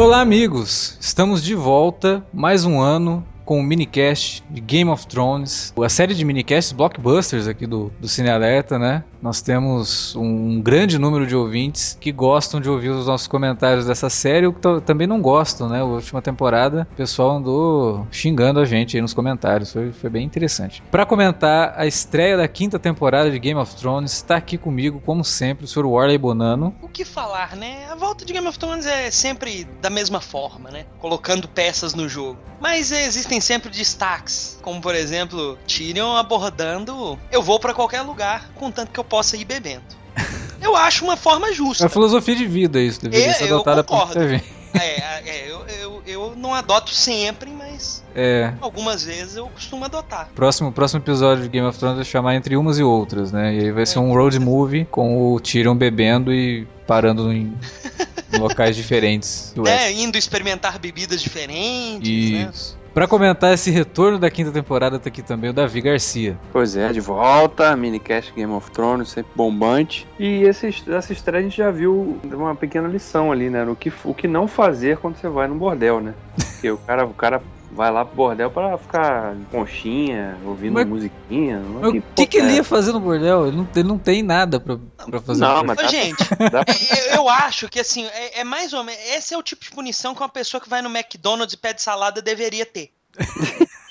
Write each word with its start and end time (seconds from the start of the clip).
Olá, 0.00 0.22
amigos! 0.22 0.96
Estamos 0.98 1.44
de 1.44 1.54
volta, 1.54 2.24
mais 2.32 2.64
um 2.64 2.80
ano, 2.80 3.22
com 3.44 3.60
o 3.60 3.62
minicast 3.62 4.42
de 4.48 4.58
Game 4.58 4.88
of 4.88 5.06
Thrones, 5.06 5.74
a 5.78 5.88
série 5.90 6.14
de 6.14 6.24
minicasts 6.24 6.72
blockbusters 6.72 7.46
aqui 7.46 7.66
do, 7.66 7.92
do 8.00 8.08
Cine 8.08 8.30
Alerta, 8.30 8.78
né? 8.78 9.04
Nós 9.22 9.42
temos 9.42 10.16
um 10.16 10.60
grande 10.60 10.98
número 10.98 11.26
de 11.26 11.36
ouvintes 11.36 11.96
que 12.00 12.10
gostam 12.10 12.60
de 12.60 12.70
ouvir 12.70 12.88
os 12.88 13.06
nossos 13.06 13.28
comentários 13.28 13.86
dessa 13.86 14.08
série, 14.08 14.46
ou 14.46 14.52
que 14.52 14.60
também 14.80 15.06
não 15.06 15.20
gostam, 15.20 15.68
né? 15.68 15.80
A 15.80 15.84
última 15.84 16.22
temporada, 16.22 16.88
o 16.92 16.96
pessoal 16.96 17.32
andou 17.32 18.06
xingando 18.10 18.60
a 18.60 18.64
gente 18.64 18.96
aí 18.96 19.02
nos 19.02 19.12
comentários, 19.12 19.72
foi, 19.72 19.92
foi 19.92 20.08
bem 20.08 20.24
interessante. 20.24 20.82
Para 20.90 21.04
comentar 21.04 21.74
a 21.76 21.86
estreia 21.86 22.36
da 22.36 22.48
quinta 22.48 22.78
temporada 22.78 23.30
de 23.30 23.38
Game 23.38 23.60
of 23.60 23.76
Thrones, 23.76 24.12
está 24.12 24.36
aqui 24.36 24.56
comigo, 24.56 25.02
como 25.04 25.22
sempre, 25.22 25.64
o 25.64 25.68
Sr. 25.68 25.84
Warley 25.84 26.16
Bonano. 26.16 26.74
O 26.80 26.88
que 26.88 27.04
falar, 27.04 27.56
né? 27.56 27.86
A 27.90 27.94
volta 27.94 28.24
de 28.24 28.32
Game 28.32 28.46
of 28.46 28.58
Thrones 28.58 28.86
é 28.86 29.10
sempre 29.10 29.64
da 29.82 29.90
mesma 29.90 30.20
forma, 30.20 30.70
né? 30.70 30.86
Colocando 30.98 31.46
peças 31.46 31.94
no 31.94 32.08
jogo. 32.08 32.38
Mas 32.60 32.92
existem 32.92 33.40
sempre 33.40 33.70
destaques, 33.70 34.58
como 34.62 34.80
por 34.80 34.94
exemplo, 34.94 35.58
Tyrion 35.66 36.14
abordando 36.14 37.18
eu 37.30 37.42
vou 37.42 37.58
para 37.58 37.72
qualquer 37.72 38.02
lugar, 38.02 38.50
contanto 38.54 38.90
que 38.90 39.00
eu 39.00 39.04
possa 39.10 39.36
ir 39.36 39.44
bebendo. 39.44 39.82
Eu 40.62 40.76
acho 40.76 41.04
uma 41.04 41.16
forma 41.16 41.52
justa. 41.52 41.84
É 41.84 41.86
a 41.86 41.90
filosofia 41.90 42.36
de 42.36 42.46
vida 42.46 42.80
isso, 42.80 43.00
deveria 43.02 43.30
É, 43.30 43.32
ser 43.32 43.48
eu 43.48 43.54
adotada 43.56 43.82
por 43.82 44.06
gente. 44.12 44.44
É, 44.74 45.00
é, 45.26 45.50
eu, 45.50 45.66
eu, 45.66 46.02
eu 46.06 46.36
não 46.36 46.54
adoto 46.54 46.90
sempre, 46.94 47.50
mas 47.50 48.04
É, 48.14 48.52
algumas 48.60 49.02
vezes 49.02 49.34
eu 49.36 49.46
costumo 49.48 49.84
adotar. 49.86 50.28
próximo, 50.34 50.70
próximo 50.70 51.00
episódio 51.02 51.42
de 51.44 51.48
Game 51.48 51.66
of 51.66 51.76
Thrones 51.78 51.96
vai 51.96 52.04
chamar 52.04 52.36
Entre 52.36 52.56
Umas 52.56 52.78
e 52.78 52.82
Outras, 52.82 53.32
né? 53.32 53.54
E 53.54 53.58
aí 53.64 53.72
vai 53.72 53.84
ser 53.86 53.98
um 53.98 54.12
road 54.12 54.38
movie 54.38 54.84
com 54.84 55.32
o 55.34 55.40
Tyrion 55.40 55.74
bebendo 55.74 56.32
e 56.32 56.68
parando 56.86 57.32
em, 57.32 57.52
locais 58.38 58.76
diferentes 58.76 59.52
do 59.56 59.66
É, 59.66 59.86
West. 59.86 59.98
indo 59.98 60.16
experimentar 60.18 60.78
bebidas 60.78 61.20
diferentes, 61.22 62.30
né? 62.30 62.52
Pra 62.92 63.06
comentar 63.06 63.54
esse 63.54 63.70
retorno 63.70 64.18
da 64.18 64.28
quinta 64.30 64.50
temporada, 64.50 64.98
tá 64.98 65.08
aqui 65.08 65.22
também 65.22 65.50
o 65.50 65.52
Davi 65.52 65.80
Garcia. 65.80 66.36
Pois 66.52 66.76
é, 66.76 66.92
de 66.92 67.00
volta, 67.00 67.76
minicast 67.76 68.32
Game 68.34 68.52
of 68.52 68.70
Thrones, 68.72 69.10
sempre 69.10 69.30
bombante. 69.34 70.08
E 70.18 70.44
essa 70.44 70.66
estreia 71.12 71.40
a 71.40 71.42
gente 71.42 71.56
já 71.56 71.70
viu 71.70 72.18
uma 72.24 72.54
pequena 72.54 72.88
lição 72.88 73.30
ali, 73.30 73.48
né? 73.48 73.64
O 73.64 73.76
que, 73.76 73.92
o 74.04 74.12
que 74.12 74.26
não 74.26 74.48
fazer 74.48 74.98
quando 74.98 75.16
você 75.16 75.28
vai 75.28 75.46
no 75.46 75.54
bordel, 75.54 76.00
né? 76.00 76.14
Porque 76.34 76.70
o 76.70 76.78
cara, 76.78 77.06
o 77.06 77.14
cara 77.14 77.40
vai 77.70 77.90
lá 77.90 78.04
pro 78.04 78.14
bordel 78.16 78.50
pra 78.50 78.76
ficar 78.76 79.34
conchinha, 79.50 80.36
ouvindo 80.44 80.72
Mas- 80.74 80.86
musiquinha. 80.88 81.60
Mas 81.60 81.88
o 81.94 82.02
que, 82.16 82.26
que 82.26 82.36
ele 82.38 82.54
ia 82.54 82.64
fazer 82.64 82.92
no 82.92 83.00
bordel? 83.00 83.46
Ele 83.48 83.56
não, 83.56 83.68
ele 83.74 83.88
não 83.88 83.98
tem 83.98 84.22
nada 84.22 84.58
pra, 84.58 84.76
pra 85.08 85.20
fazer. 85.20 85.40
Não, 85.40 85.62
mas 85.64 85.76
dá- 85.76 85.86
gente, 85.88 86.22
eu, 87.10 87.14
eu 87.16 87.28
acho 87.28 87.68
que 87.68 87.78
assim, 87.80 88.06
é, 88.06 88.40
é 88.40 88.44
mais 88.44 88.72
ou 88.72 88.82
menos. 88.82 89.00
Esse 89.10 89.34
é 89.34 89.38
o 89.38 89.42
tipo 89.42 89.64
de 89.64 89.70
punição 89.70 90.14
que 90.14 90.20
uma 90.22 90.28
pessoa 90.28 90.60
que 90.60 90.68
vai 90.68 90.82
no 90.82 90.88
McDonald's 90.90 91.54
e 91.54 91.56
pede 91.56 91.80
salada 91.82 92.20
deveria 92.20 92.66
ter. 92.66 92.90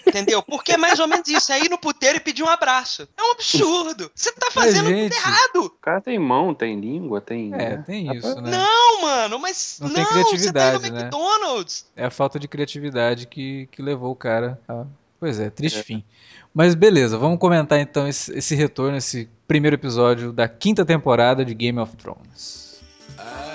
Entendeu? 0.10 0.42
Porque 0.42 0.72
é 0.74 0.78
mais 0.78 1.00
ou 1.00 1.08
menos 1.08 1.28
isso. 1.28 1.52
É 1.52 1.60
ir 1.60 1.70
no 1.70 1.78
puteiro 1.78 2.18
e 2.18 2.20
pedir 2.20 2.44
um 2.44 2.50
abraço. 2.50 3.08
É 3.16 3.22
um 3.22 3.32
absurdo. 3.32 4.12
Você 4.14 4.32
tá 4.32 4.50
fazendo 4.52 4.88
gente. 4.90 5.14
tudo 5.14 5.22
errado. 5.22 5.66
O 5.66 5.70
cara 5.70 6.02
tem 6.02 6.18
mão, 6.18 6.54
tem 6.54 6.80
língua, 6.80 7.22
tem. 7.22 7.54
É, 7.54 7.78
né? 7.78 7.84
tem 7.86 8.16
isso, 8.18 8.42
né? 8.42 8.52
Não, 8.52 9.02
mano, 9.02 9.40
mas 9.40 9.78
Não 9.80 9.88
não, 9.88 9.96
tem 9.96 10.04
você 10.04 10.12
tá 10.12 10.20
indo 10.20 10.28
criatividade, 10.28 10.90
no 10.90 10.96
né? 10.96 11.02
McDonald's. 11.02 11.86
É 11.96 12.06
a 12.06 12.12
falta 12.12 12.40
de 12.40 12.48
criatividade 12.48 13.28
que, 13.28 13.68
que 13.72 13.82
levou 13.82 14.12
o 14.12 14.16
cara 14.16 14.60
a. 14.68 14.86
Pois 15.20 15.40
é, 15.40 15.50
triste 15.50 15.84
fim. 15.84 16.04
Mas 16.54 16.74
beleza, 16.74 17.18
vamos 17.18 17.40
comentar 17.40 17.78
então 17.78 18.08
esse, 18.08 18.36
esse 18.36 18.56
retorno, 18.56 18.98
esse 18.98 19.30
primeiro 19.46 19.76
episódio 19.76 20.32
da 20.32 20.48
quinta 20.48 20.86
temporada 20.86 21.44
de 21.44 21.54
Game 21.54 21.78
of 21.78 21.96
Thrones. 21.98 22.82
I 23.18 23.49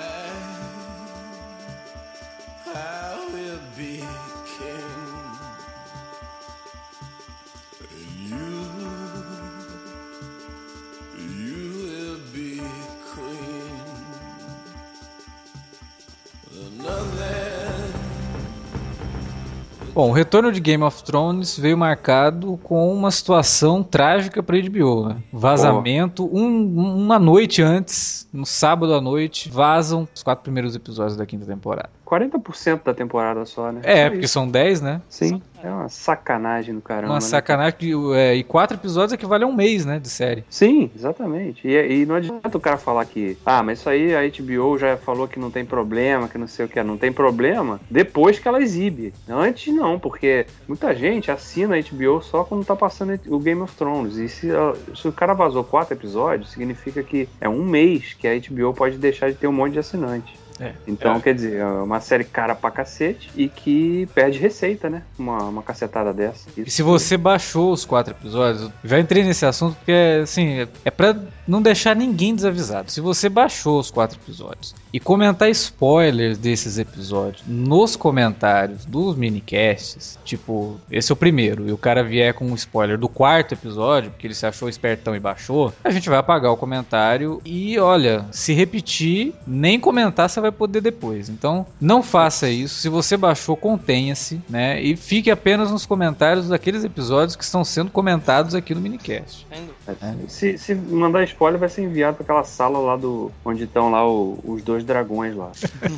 Bom, 19.95 20.09
o 20.09 20.11
retorno 20.11 20.51
de 20.51 20.59
Game 20.59 20.83
of 20.83 21.01
Thrones 21.05 21.57
veio 21.57 21.77
marcado 21.77 22.59
com 22.63 22.93
uma 22.93 23.09
situação 23.11 23.81
trágica 23.81 24.43
para 24.43 24.57
HBO, 24.57 25.07
né? 25.07 25.15
Vazamento, 25.31 26.25
um- 26.25 26.97
uma 27.05 27.17
noite 27.17 27.61
antes, 27.61 28.27
no 28.33 28.45
sábado 28.45 28.93
à 28.93 28.99
noite, 28.99 29.49
vazam 29.49 30.05
os 30.13 30.21
quatro 30.21 30.43
primeiros 30.43 30.75
episódios 30.75 31.15
da 31.15 31.25
quinta 31.25 31.45
temporada. 31.45 31.89
40% 32.05 32.83
da 32.83 32.93
temporada 32.93 33.45
só, 33.45 33.71
né? 33.71 33.81
É, 33.83 34.03
Só 34.03 34.09
porque 34.11 34.25
isso. 34.25 34.33
são 34.33 34.47
10, 34.47 34.79
né? 34.79 35.01
Sim, 35.09 35.41
é 35.63 35.69
uma 35.69 35.89
sacanagem 35.89 36.75
do 36.75 36.81
caramba. 36.81 37.07
Uma 37.13 37.15
né? 37.15 37.21
sacanagem. 37.21 37.73
que, 37.79 37.93
é, 38.13 38.35
e 38.35 38.43
quatro 38.43 38.77
episódios 38.77 39.13
equivale 39.13 39.43
a 39.43 39.47
um 39.47 39.55
mês, 39.55 39.85
né? 39.85 39.97
De 39.97 40.07
série. 40.09 40.43
Sim, 40.47 40.91
exatamente. 40.95 41.67
E, 41.67 42.01
e 42.01 42.05
não 42.05 42.15
adianta 42.15 42.55
o 42.55 42.61
cara 42.61 42.77
falar 42.77 43.05
que, 43.05 43.35
ah, 43.43 43.63
mas 43.63 43.79
isso 43.79 43.89
aí 43.89 44.13
a 44.15 44.21
HBO 44.21 44.77
já 44.77 44.97
falou 44.97 45.27
que 45.27 45.39
não 45.39 45.49
tem 45.49 45.65
problema, 45.65 46.27
que 46.27 46.37
não 46.37 46.47
sei 46.47 46.65
o 46.65 46.69
que, 46.69 46.83
não 46.83 46.97
tem 46.97 47.11
problema 47.11 47.79
depois 47.89 48.37
que 48.37 48.47
ela 48.47 48.61
exibe. 48.61 49.11
Antes 49.27 49.73
não, 49.73 49.84
porque 49.99 50.47
muita 50.67 50.93
gente 50.95 51.29
assina 51.29 51.75
a 51.75 51.81
HBO 51.81 52.21
só 52.21 52.43
quando 52.43 52.65
tá 52.65 52.75
passando 52.75 53.19
o 53.27 53.39
Game 53.39 53.61
of 53.61 53.75
Thrones. 53.75 54.17
E 54.17 54.27
se, 54.27 54.47
se 54.95 55.07
o 55.07 55.13
cara 55.13 55.33
vazou 55.33 55.63
quatro 55.63 55.93
episódios, 55.93 56.51
significa 56.51 57.03
que 57.03 57.29
é 57.39 57.47
um 57.47 57.63
mês 57.63 58.13
que 58.13 58.27
a 58.27 58.35
HBO 58.35 58.73
pode 58.73 58.97
deixar 58.97 59.31
de 59.31 59.37
ter 59.37 59.47
um 59.47 59.53
monte 59.53 59.73
de 59.73 59.79
assinante. 59.79 60.44
É. 60.59 60.73
Então, 60.87 61.15
É. 61.15 61.19
quer 61.19 61.33
dizer, 61.35 61.57
é 61.57 61.65
uma 61.65 61.99
série 61.99 62.23
cara 62.23 62.55
pra 62.55 62.71
cacete 62.71 63.29
e 63.35 63.49
que 63.49 64.07
perde 64.15 64.39
receita, 64.39 64.89
né? 64.89 65.01
Uma, 65.19 65.43
uma 65.43 65.61
cacetada 65.61 66.13
dessa. 66.13 66.47
E 66.55 66.69
se 66.71 66.81
você 66.81 67.17
baixou 67.17 67.71
os 67.73 67.83
quatro 67.83 68.13
episódios, 68.13 68.63
eu 68.63 68.71
já 68.83 68.99
entrei 68.99 69.23
nesse 69.23 69.45
assunto 69.45 69.75
porque, 69.75 70.21
assim, 70.23 70.61
é- 70.61 70.67
é 70.85 70.91
pra 70.91 71.15
não 71.47 71.61
deixar 71.61 71.95
ninguém 71.95 72.33
desavisado. 72.33 72.91
Se 72.91 73.01
você 73.01 73.27
baixou 73.29 73.79
os 73.79 73.91
quatro 73.91 74.17
episódios 74.17 74.73
e 74.93 74.99
comentar 74.99 75.49
spoilers 75.49 76.37
desses 76.37 76.77
episódios 76.77 77.43
nos 77.45 77.95
comentários 77.95 78.85
dos 78.85 79.15
minicasts, 79.15 80.17
tipo, 80.23 80.79
esse 80.89 81.11
é 81.11 81.13
o 81.13 81.15
primeiro, 81.17 81.67
e 81.67 81.71
o 81.71 81.77
cara 81.77 82.03
vier 82.03 82.33
com 82.33 82.45
um 82.45 82.55
spoiler 82.55 82.97
do 82.97 83.07
quarto 83.09 83.53
episódio, 83.53 84.09
porque 84.11 84.25
ele 84.27 84.33
se 84.33 84.45
achou 84.45 84.69
espertão 84.69 85.15
e 85.15 85.19
baixou, 85.19 85.73
a 85.83 85.89
gente 85.91 86.09
vai 86.09 86.17
apagar 86.19 86.51
o 86.51 86.57
comentário 86.57 87.41
e, 87.45 87.77
olha, 87.77 88.25
se 88.31 88.53
repetir, 88.53 89.33
nem 89.45 89.79
comentar 89.79 90.29
você 90.29 90.39
vai 90.45 90.51
poder 90.51 90.81
depois. 90.81 91.29
Então, 91.29 91.65
não 91.79 92.01
faça 92.01 92.49
isso. 92.49 92.75
Se 92.75 92.89
você 92.89 93.15
baixou, 93.17 93.55
contenha-se, 93.55 94.41
né? 94.49 94.81
E 94.81 94.95
fique 94.95 95.29
apenas 95.31 95.71
nos 95.71 95.85
comentários 95.85 96.49
daqueles 96.49 96.83
episódios 96.83 97.35
que 97.35 97.43
estão 97.43 97.63
sendo 97.63 97.91
comentados 97.91 98.55
aqui 98.55 98.73
no 98.73 98.81
minicast. 98.81 99.45
Entendeu? 99.87 100.25
Se, 100.27 100.57
se 100.57 100.73
mandar 100.75 101.23
spoiler, 101.23 101.59
vai 101.59 101.69
ser 101.69 101.83
enviado 101.83 102.15
para 102.17 102.23
aquela 102.23 102.43
sala 102.43 102.79
lá 102.79 102.95
do. 102.95 103.31
onde 103.43 103.63
estão 103.65 103.91
lá 103.91 104.07
o- 104.07 104.39
os 104.43 104.61
dois 104.63 104.83
dragões 104.83 105.35
lá. 105.35 105.51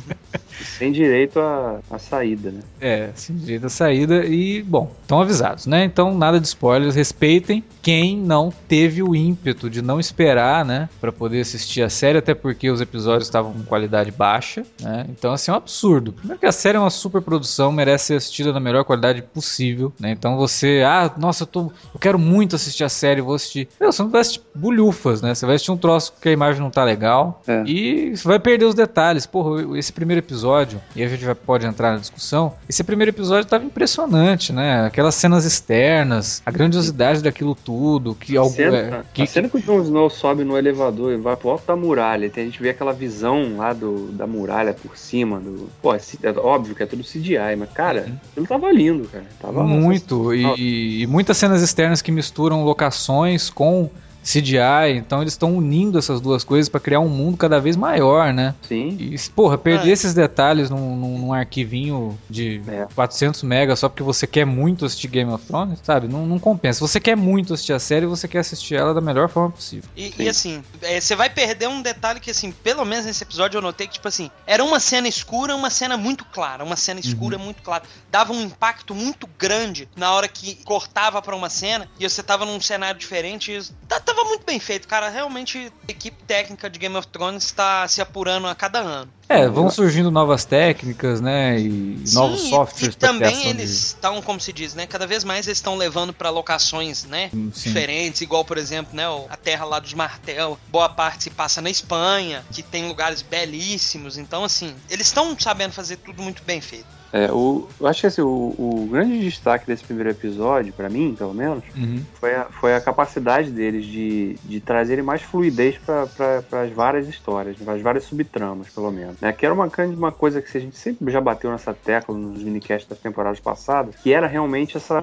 Sem 0.76 0.90
direito 0.90 1.38
à, 1.38 1.78
à 1.90 1.98
saída, 1.98 2.50
né? 2.50 2.60
É, 2.80 3.10
sem 3.14 3.36
direito 3.36 3.66
à 3.66 3.68
saída 3.68 4.24
e, 4.26 4.60
bom, 4.62 4.90
estão 5.02 5.20
avisados, 5.20 5.66
né? 5.66 5.84
Então, 5.84 6.16
nada 6.18 6.40
de 6.40 6.46
spoilers, 6.48 6.96
respeitem 6.96 7.62
quem 7.80 8.16
não 8.16 8.52
teve 8.66 9.00
o 9.02 9.14
ímpeto 9.14 9.70
de 9.70 9.80
não 9.80 10.00
esperar, 10.00 10.64
né, 10.64 10.88
Pra 11.00 11.12
poder 11.12 11.40
assistir 11.40 11.82
a 11.82 11.88
série, 11.88 12.18
até 12.18 12.34
porque 12.34 12.70
os 12.70 12.80
episódios 12.80 13.24
estavam 13.28 13.52
com 13.52 13.62
qualidade 13.62 14.10
baixa, 14.10 14.37
né? 14.82 15.06
Então, 15.08 15.32
assim, 15.32 15.50
é 15.50 15.54
um 15.54 15.56
absurdo. 15.56 16.12
Primeiro 16.12 16.38
que 16.40 16.46
a 16.46 16.52
série 16.52 16.76
é 16.76 16.80
uma 16.80 16.90
super 16.90 17.20
produção, 17.22 17.70
merece 17.72 18.06
ser 18.06 18.14
assistida 18.14 18.52
na 18.52 18.60
melhor 18.60 18.84
qualidade 18.84 19.22
possível, 19.22 19.92
né? 20.00 20.10
Então, 20.10 20.36
você, 20.36 20.82
ah, 20.86 21.10
nossa, 21.16 21.42
eu 21.42 21.46
tô, 21.46 21.60
eu 21.94 22.00
quero 22.00 22.18
muito 22.18 22.56
assistir 22.56 22.84
a 22.84 22.88
série, 22.88 23.20
vou 23.20 23.34
assistir. 23.34 23.68
Meu, 23.80 23.90
você 23.92 24.02
não 24.02 24.10
vai 24.10 24.20
assistir 24.20 24.40
bulhufas, 24.54 25.22
né? 25.22 25.34
Você 25.34 25.46
vai 25.46 25.54
assistir 25.56 25.70
um 25.72 25.76
troço 25.76 26.12
que 26.20 26.28
a 26.28 26.32
imagem 26.32 26.60
não 26.60 26.70
tá 26.70 26.84
legal 26.84 27.42
É. 27.46 27.62
e 27.66 28.16
você 28.16 28.26
vai 28.26 28.38
perder 28.38 28.64
os 28.66 28.74
detalhes. 28.74 29.26
Porra, 29.26 29.78
esse 29.78 29.92
primeiro 29.92 30.20
episódio, 30.20 30.80
e 30.94 31.02
a 31.02 31.08
gente 31.08 31.24
vai, 31.24 31.34
pode 31.34 31.66
entrar 31.66 31.92
na 31.92 31.98
discussão, 31.98 32.54
esse 32.68 32.82
primeiro 32.84 33.10
episódio 33.10 33.48
tava 33.48 33.64
impressionante, 33.64 34.52
né? 34.52 34.86
Aquelas 34.86 35.14
cenas 35.14 35.44
externas, 35.44 36.42
a 36.44 36.50
grandiosidade 36.50 37.22
daquilo 37.22 37.54
tudo, 37.54 38.14
que 38.14 38.36
A 38.36 38.40
algo. 38.40 38.54
cena, 38.54 38.76
é, 38.76 39.02
que- 39.12 39.22
a 39.22 39.26
cena 39.26 39.48
que 39.48 39.56
o 39.56 39.60
Jon 39.60 39.82
Snow 39.82 40.10
sobe 40.10 40.44
no 40.44 40.56
elevador 40.56 41.12
e 41.12 41.16
vai 41.16 41.36
pro 41.36 41.50
alto 41.50 41.66
da 41.66 41.76
muralha, 41.76 42.28
tem- 42.30 42.44
a 42.44 42.46
gente 42.46 42.60
vê 42.62 42.70
aquela 42.70 42.92
visão 42.92 43.56
lá 43.56 43.72
do, 43.72 44.08
da 44.12 44.26
muralha 44.28 44.72
por 44.74 44.96
cima. 44.96 45.40
Do, 45.40 45.68
pô, 45.82 45.94
é, 45.94 46.00
é 46.22 46.30
óbvio 46.38 46.74
que 46.74 46.82
é 46.82 46.86
tudo 46.86 47.02
CGI, 47.02 47.56
mas 47.58 47.70
cara, 47.72 48.04
Uhum. 48.08 48.16
aquilo 48.30 48.46
tava 48.46 48.70
lindo, 48.72 49.08
cara. 49.08 49.24
Tava 49.40 49.62
Muito, 49.64 50.34
e, 50.34 51.02
e 51.02 51.06
muitas 51.06 51.36
cenas 51.36 51.62
externas 51.62 52.00
que 52.02 52.12
misturam 52.12 52.64
locações 52.64 53.50
com 53.50 53.90
CGI, 54.32 54.96
então 54.98 55.20
eles 55.22 55.32
estão 55.32 55.56
unindo 55.56 55.98
essas 55.98 56.20
duas 56.20 56.44
coisas 56.44 56.68
pra 56.68 56.78
criar 56.80 57.00
um 57.00 57.08
mundo 57.08 57.36
cada 57.36 57.58
vez 57.60 57.76
maior, 57.76 58.32
né? 58.32 58.54
Sim. 58.62 58.96
E, 59.00 59.16
porra, 59.30 59.56
perder 59.56 59.88
Ah. 59.90 59.92
esses 59.92 60.12
detalhes 60.12 60.68
num, 60.68 60.96
num- 60.96 61.18
num 61.18 61.32
arquivinho 61.32 62.18
de 62.28 62.60
É. 62.68 62.86
400 62.94 63.42
megas 63.42 63.78
só 63.78 63.88
porque 63.88 64.02
você 64.02 64.26
quer 64.26 64.44
muito 64.44 64.84
assistir 64.84 65.08
Game 65.08 65.30
of 65.32 65.44
Thrones, 65.46 65.78
sabe? 65.82 66.08
Não, 66.08 66.26
não 66.26 66.38
compensa. 66.38 66.80
Você 66.80 67.00
quer 67.00 67.16
muito 67.16 67.54
assistir 67.54 67.72
a 67.72 67.78
série, 67.78 68.06
você 68.06 68.28
quer 68.28 68.40
assistir 68.40 68.74
ela 68.74 68.92
da 68.92 69.00
melhor 69.00 69.28
forma 69.28 69.50
possível. 69.50 69.88
E, 69.96 70.08
Sim. 70.10 70.22
e 70.22 70.28
assim, 70.28 70.62
é, 70.82 71.00
você 71.00 71.14
vai 71.16 71.30
perder 71.30 71.68
um 71.68 71.80
detalhe 71.80 72.20
que, 72.20 72.30
assim, 72.30 72.52
pelo 72.52 72.84
menos 72.84 73.06
nesse 73.06 73.22
episódio 73.24 73.58
eu 73.58 73.62
notei 73.62 73.86
que, 73.86 73.94
tipo 73.94 74.08
assim, 74.08 74.30
era 74.46 74.62
uma 74.62 74.78
cena 74.80 75.08
escura, 75.08 75.54
uma 75.56 75.70
cena 75.70 75.96
muito 75.96 76.24
clara. 76.26 76.62
Uma 76.64 76.76
cena 76.76 77.00
escura 77.00 77.38
muito 77.38 77.62
clara. 77.62 77.82
Dava 78.10 78.32
um 78.32 78.42
impacto 78.42 78.94
muito 78.94 79.28
grande 79.38 79.88
na 79.96 80.12
hora 80.12 80.28
que 80.28 80.56
cortava 80.64 81.20
pra 81.22 81.34
uma 81.34 81.48
cena 81.48 81.88
e 81.98 82.08
você 82.08 82.22
tava 82.22 82.44
num 82.44 82.60
cenário 82.60 82.98
diferente. 82.98 83.52
E 83.52 83.62
tá- 83.86 84.00
tava 84.18 84.28
muito 84.28 84.44
bem 84.44 84.58
feito, 84.58 84.88
cara. 84.88 85.08
Realmente, 85.08 85.72
a 85.88 85.92
equipe 85.92 86.22
técnica 86.24 86.68
de 86.68 86.78
Game 86.78 86.96
of 86.96 87.06
Thrones 87.08 87.44
está 87.44 87.86
se 87.86 88.00
apurando 88.00 88.46
a 88.46 88.54
cada 88.54 88.80
ano. 88.80 89.12
É, 89.28 89.46
vão 89.46 89.70
surgindo 89.70 90.10
novas 90.10 90.44
técnicas, 90.46 91.20
né? 91.20 91.60
E 91.60 91.68
novos 92.14 92.40
Sim, 92.40 92.46
e- 92.46 92.50
softwares 92.50 92.94
E 92.94 92.98
também 92.98 93.46
eles 93.48 93.70
estão, 93.88 94.22
como 94.22 94.40
se 94.40 94.52
diz, 94.52 94.74
né? 94.74 94.86
Cada 94.86 95.06
vez 95.06 95.22
mais 95.22 95.46
eles 95.46 95.58
estão 95.58 95.76
levando 95.76 96.12
pra 96.12 96.30
locações, 96.30 97.04
né? 97.04 97.28
de... 97.32 97.50
Sim. 97.58 97.68
diferentes, 97.68 98.20
igual, 98.22 98.44
por 98.44 98.56
exemplo, 98.56 98.96
né, 98.96 99.04
a 99.28 99.36
terra 99.36 99.64
lá 99.64 99.78
dos 99.78 99.92
Martel, 99.92 100.58
boa 100.68 100.88
parte 100.88 101.24
se 101.24 101.30
passa 101.30 101.60
na 101.60 101.68
Espanha, 101.70 102.42
que 102.52 102.62
tem 102.62 102.86
lugares 102.88 103.20
belíssimos, 103.20 104.16
então 104.16 104.44
assim, 104.44 104.74
eles 104.90 105.06
estão 105.08 105.36
sabendo 105.38 105.72
fazer 105.72 105.96
tudo 105.96 106.22
muito 106.22 106.42
bem 106.44 106.60
feito. 106.60 106.86
É, 107.10 107.32
o, 107.32 107.66
eu 107.80 107.86
acho 107.86 108.02
que 108.02 108.06
assim, 108.06 108.20
o, 108.20 108.54
o 108.58 108.86
grande 108.90 109.18
destaque 109.20 109.66
desse 109.66 109.82
primeiro 109.82 110.10
episódio, 110.10 110.72
pra 110.74 110.90
mim, 110.90 111.14
pelo 111.16 111.32
menos, 111.32 111.64
Uhum. 111.74 112.02
foi 112.20 112.34
a, 112.34 112.44
foi 112.60 112.74
a 112.74 112.80
capacidade 112.80 113.50
deles 113.50 113.86
de, 113.86 114.36
de 114.44 114.60
trazerem 114.60 115.02
mais 115.02 115.22
fluidez 115.22 115.76
para 115.78 116.62
as 116.62 116.70
várias 116.72 117.08
histórias, 117.08 117.56
para 117.56 117.74
as 117.74 117.82
várias 117.82 118.04
subtramas, 118.04 118.68
pelo 118.74 118.90
menos. 118.90 119.16
Né? 119.20 119.32
Que 119.32 119.44
era 119.44 119.54
uma, 119.54 119.66
grande- 119.66 119.96
uma 119.96 120.12
coisa 120.12 120.40
que 120.40 120.56
a 120.56 120.60
gente 120.60 120.76
sempre 120.76 121.12
já 121.12 121.20
bateu 121.20 121.50
nessa 121.50 121.74
tecla 121.74 122.16
nos 122.16 122.42
minicasts 122.42 122.88
das 122.88 122.98
temporadas 122.98 123.40
passadas, 123.40 123.96
que 123.96 124.12
era 124.12 124.26
realmente 124.26 124.76
essa, 124.76 125.02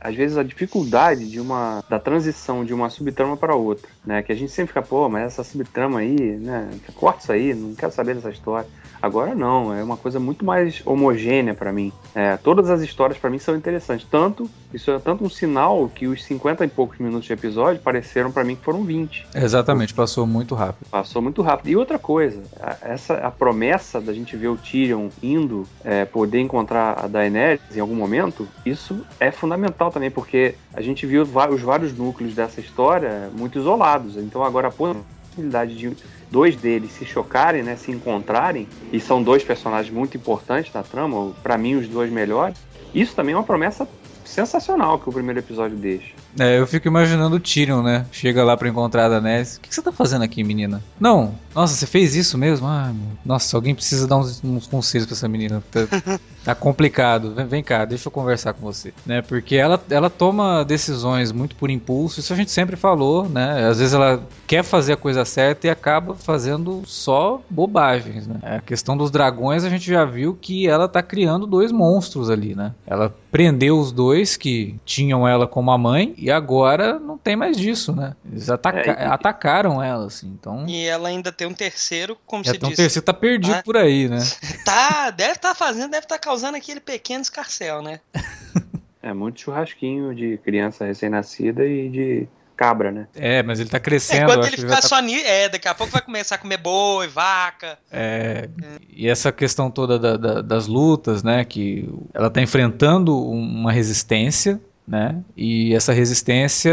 às 0.00 0.14
vezes, 0.14 0.36
a 0.36 0.42
dificuldade 0.42 1.28
de 1.28 1.40
uma, 1.40 1.82
da 1.88 1.98
transição 1.98 2.64
de 2.64 2.72
uma 2.72 2.88
subtrama 2.90 3.36
para 3.36 3.54
outra. 3.54 3.88
Né? 4.04 4.22
Que 4.22 4.32
a 4.32 4.36
gente 4.36 4.52
sempre 4.52 4.68
fica, 4.68 4.82
pô, 4.82 5.08
mas 5.08 5.24
essa 5.24 5.42
subtrama 5.44 6.00
aí, 6.00 6.16
né? 6.16 6.70
Corta 6.94 7.22
isso 7.22 7.32
aí, 7.32 7.54
não 7.54 7.74
quero 7.74 7.92
saber 7.92 8.14
dessa 8.14 8.30
história. 8.30 8.68
Agora 9.00 9.34
não, 9.34 9.72
é 9.72 9.82
uma 9.82 9.96
coisa 9.96 10.18
muito 10.18 10.44
mais 10.44 10.82
homogênea 10.84 11.54
pra 11.54 11.72
mim. 11.72 11.92
É, 12.14 12.36
todas 12.36 12.70
as 12.70 12.80
histórias 12.80 13.18
pra 13.18 13.30
mim 13.30 13.38
são 13.38 13.56
interessantes. 13.56 14.06
Tanto, 14.10 14.48
isso 14.72 14.90
é 14.90 14.98
tanto 14.98 15.24
um 15.24 15.30
sinal 15.30 15.90
que 15.94 16.06
os 16.06 16.24
50 16.24 16.64
e 16.64 16.68
poucos 16.68 16.98
minutos 16.98 17.26
de 17.26 17.32
episódio 17.32 17.82
pareceram 17.82 18.30
pra 18.32 18.44
mim 18.44 18.56
que 18.56 18.64
foram 18.64 18.82
20. 18.84 19.26
Exatamente, 19.34 19.94
passou 19.94 20.26
muito 20.26 20.54
rápido. 20.54 20.88
Passou 20.90 21.22
muito 21.22 21.42
rápido. 21.42 21.68
E 21.68 21.76
outra 21.76 21.98
coisa, 21.98 22.42
essa 22.82 23.14
a 23.14 23.30
promessa 23.30 24.00
da 24.00 24.12
gente 24.12 24.36
ver 24.36 24.48
o 24.48 24.56
Tyrion 24.56 25.08
indo 25.22 25.66
é, 25.84 26.04
poder 26.04 26.40
encontrar 26.40 27.04
a 27.04 27.06
Daenerys 27.06 27.76
em 27.76 27.80
algum 27.80 27.94
momento, 27.94 28.48
isso 28.64 29.04
é 29.20 29.30
fundamental 29.30 29.90
também, 29.90 30.10
porque 30.10 30.54
a 30.72 30.80
gente 30.80 31.06
viu 31.06 31.22
os 31.22 31.62
vários 31.62 31.96
núcleos 31.96 32.34
dessa 32.34 32.60
história 32.60 33.30
muito 33.36 33.58
isolados. 33.58 34.16
Então 34.16 34.42
agora 34.42 34.68
a 34.68 34.70
possibilidade 34.70 35.76
de 35.76 35.96
dois 36.30 36.56
deles 36.56 36.92
se 36.92 37.04
chocarem, 37.04 37.62
né, 37.62 37.76
se 37.76 37.90
encontrarem, 37.90 38.68
e 38.92 39.00
são 39.00 39.22
dois 39.22 39.44
personagens 39.44 39.92
muito 39.92 40.16
importantes 40.16 40.72
na 40.72 40.82
trama, 40.82 41.32
pra 41.42 41.56
mim 41.56 41.76
os 41.76 41.88
dois 41.88 42.10
melhores, 42.10 42.56
isso 42.94 43.14
também 43.14 43.34
é 43.34 43.36
uma 43.36 43.44
promessa 43.44 43.88
sensacional 44.28 44.98
que 44.98 45.08
o 45.08 45.12
primeiro 45.12 45.38
episódio 45.38 45.76
deixa. 45.76 46.10
É, 46.38 46.58
eu 46.58 46.66
fico 46.66 46.86
imaginando 46.88 47.36
o 47.36 47.40
Tyrion, 47.40 47.82
né? 47.82 48.04
Chega 48.12 48.44
lá 48.44 48.56
pra 48.56 48.68
encontrar 48.68 49.06
a 49.06 49.08
Daenerys. 49.08 49.56
O 49.56 49.60
que 49.60 49.68
que 49.68 49.74
você 49.74 49.80
tá 49.82 49.92
fazendo 49.92 50.22
aqui, 50.22 50.44
menina? 50.44 50.82
Não. 51.00 51.34
Nossa, 51.54 51.74
você 51.74 51.86
fez 51.86 52.14
isso 52.14 52.36
mesmo? 52.36 52.66
Ah, 52.66 52.92
meu- 52.94 53.16
nossa, 53.24 53.56
alguém 53.56 53.74
precisa 53.74 54.06
dar 54.06 54.18
uns, 54.18 54.42
uns 54.44 54.66
conselhos 54.66 55.06
pra 55.06 55.14
essa 55.14 55.26
menina. 55.28 55.62
Tá, 55.70 55.80
tá 56.44 56.54
complicado. 56.54 57.34
Vem, 57.34 57.46
vem 57.46 57.62
cá, 57.62 57.84
deixa 57.86 58.08
eu 58.08 58.12
conversar 58.12 58.52
com 58.52 58.60
você. 58.60 58.92
Né? 59.06 59.22
Porque 59.22 59.56
ela, 59.56 59.82
ela 59.88 60.10
toma 60.10 60.62
decisões 60.64 61.32
muito 61.32 61.56
por 61.56 61.70
impulso. 61.70 62.20
Isso 62.20 62.32
a 62.32 62.36
gente 62.36 62.50
sempre 62.50 62.76
falou, 62.76 63.26
né? 63.28 63.66
Às 63.68 63.78
vezes 63.78 63.94
ela 63.94 64.22
quer 64.46 64.62
fazer 64.62 64.92
a 64.92 64.96
coisa 64.96 65.24
certa 65.24 65.66
e 65.66 65.70
acaba 65.70 66.14
fazendo 66.14 66.82
só 66.84 67.40
bobagens, 67.48 68.26
né? 68.26 68.36
A 68.42 68.60
questão 68.60 68.94
dos 68.96 69.10
dragões, 69.10 69.64
a 69.64 69.70
gente 69.70 69.86
já 69.90 70.04
viu 70.04 70.36
que 70.38 70.68
ela 70.68 70.86
tá 70.86 71.02
criando 71.02 71.46
dois 71.46 71.72
monstros 71.72 72.28
ali, 72.28 72.54
né? 72.54 72.72
Ela 72.86 73.14
prendeu 73.36 73.78
os 73.78 73.92
dois 73.92 74.34
que 74.36 74.76
tinham 74.84 75.28
ela 75.28 75.46
como 75.46 75.70
a 75.70 75.76
mãe 75.76 76.14
e 76.16 76.30
agora 76.30 76.98
não 76.98 77.18
tem 77.18 77.36
mais 77.36 77.54
disso, 77.56 77.94
né? 77.94 78.14
Eles 78.30 78.48
ataca- 78.48 78.78
É, 78.92 79.04
e- 79.04 79.06
atacaram 79.10 79.82
ela, 79.82 80.06
assim. 80.06 80.26
Então, 80.28 80.64
E 80.66 80.84
ela 80.86 81.08
ainda 81.08 81.30
tem 81.30 81.46
um 81.46 81.52
terceiro, 81.52 82.16
como 82.24 82.42
se 82.42 82.52
tem 82.54 82.66
um 82.66 82.70
diz, 82.70 82.76
terceiro 82.78 83.04
tá 83.04 83.12
perdido 83.12 83.54
Ah. 83.56 83.62
por 83.62 83.76
aí, 83.76 84.08
né? 84.08 84.18
tá, 84.64 85.10
deve 85.10 85.32
estar 85.32 85.54
fazendo, 85.54 85.90
deve 85.90 86.06
estar 86.06 86.18
causando 86.18 86.56
aquele 86.56 86.80
pequeno 86.80 87.20
escarcel, 87.22 87.82
né? 87.82 88.00
É 89.02 89.12
muito 89.14 89.40
churrasquinho 89.40 90.12
de 90.14 90.36
criança 90.38 90.84
recém-nascida 90.84 91.64
e 91.64 91.88
de 91.88 92.28
cabra, 92.56 92.90
né? 92.90 93.06
É, 93.14 93.42
mas 93.42 93.60
ele 93.60 93.68
tá 93.68 93.78
crescendo. 93.78 94.30
eu 94.30 94.38
Enquanto 94.38 94.46
ele 94.48 94.56
ficar 94.56 94.76
tá- 94.80 94.82
só 94.88 95.00
nisso, 95.00 95.24
é, 95.26 95.48
daqui 95.48 95.68
a 95.68 95.74
pouco 95.74 95.92
vai 95.92 96.00
começar 96.02 96.36
a 96.36 96.38
comer 96.38 96.56
boi, 96.56 97.06
vaca. 97.08 97.78
É, 97.92 98.48
e 98.90 99.08
essa 99.08 99.30
questão 99.30 99.70
toda 99.70 99.98
da- 99.98 100.16
da- 100.16 100.42
das 100.42 100.66
lutas, 100.66 101.22
né? 101.22 101.44
Que 101.44 101.88
ela 102.14 102.30
tá 102.30 102.40
enfrentando 102.40 103.16
uma 103.22 103.70
resistência, 103.70 104.60
né? 104.88 105.20
E 105.36 105.74
essa 105.74 105.92
resistência 105.92 106.72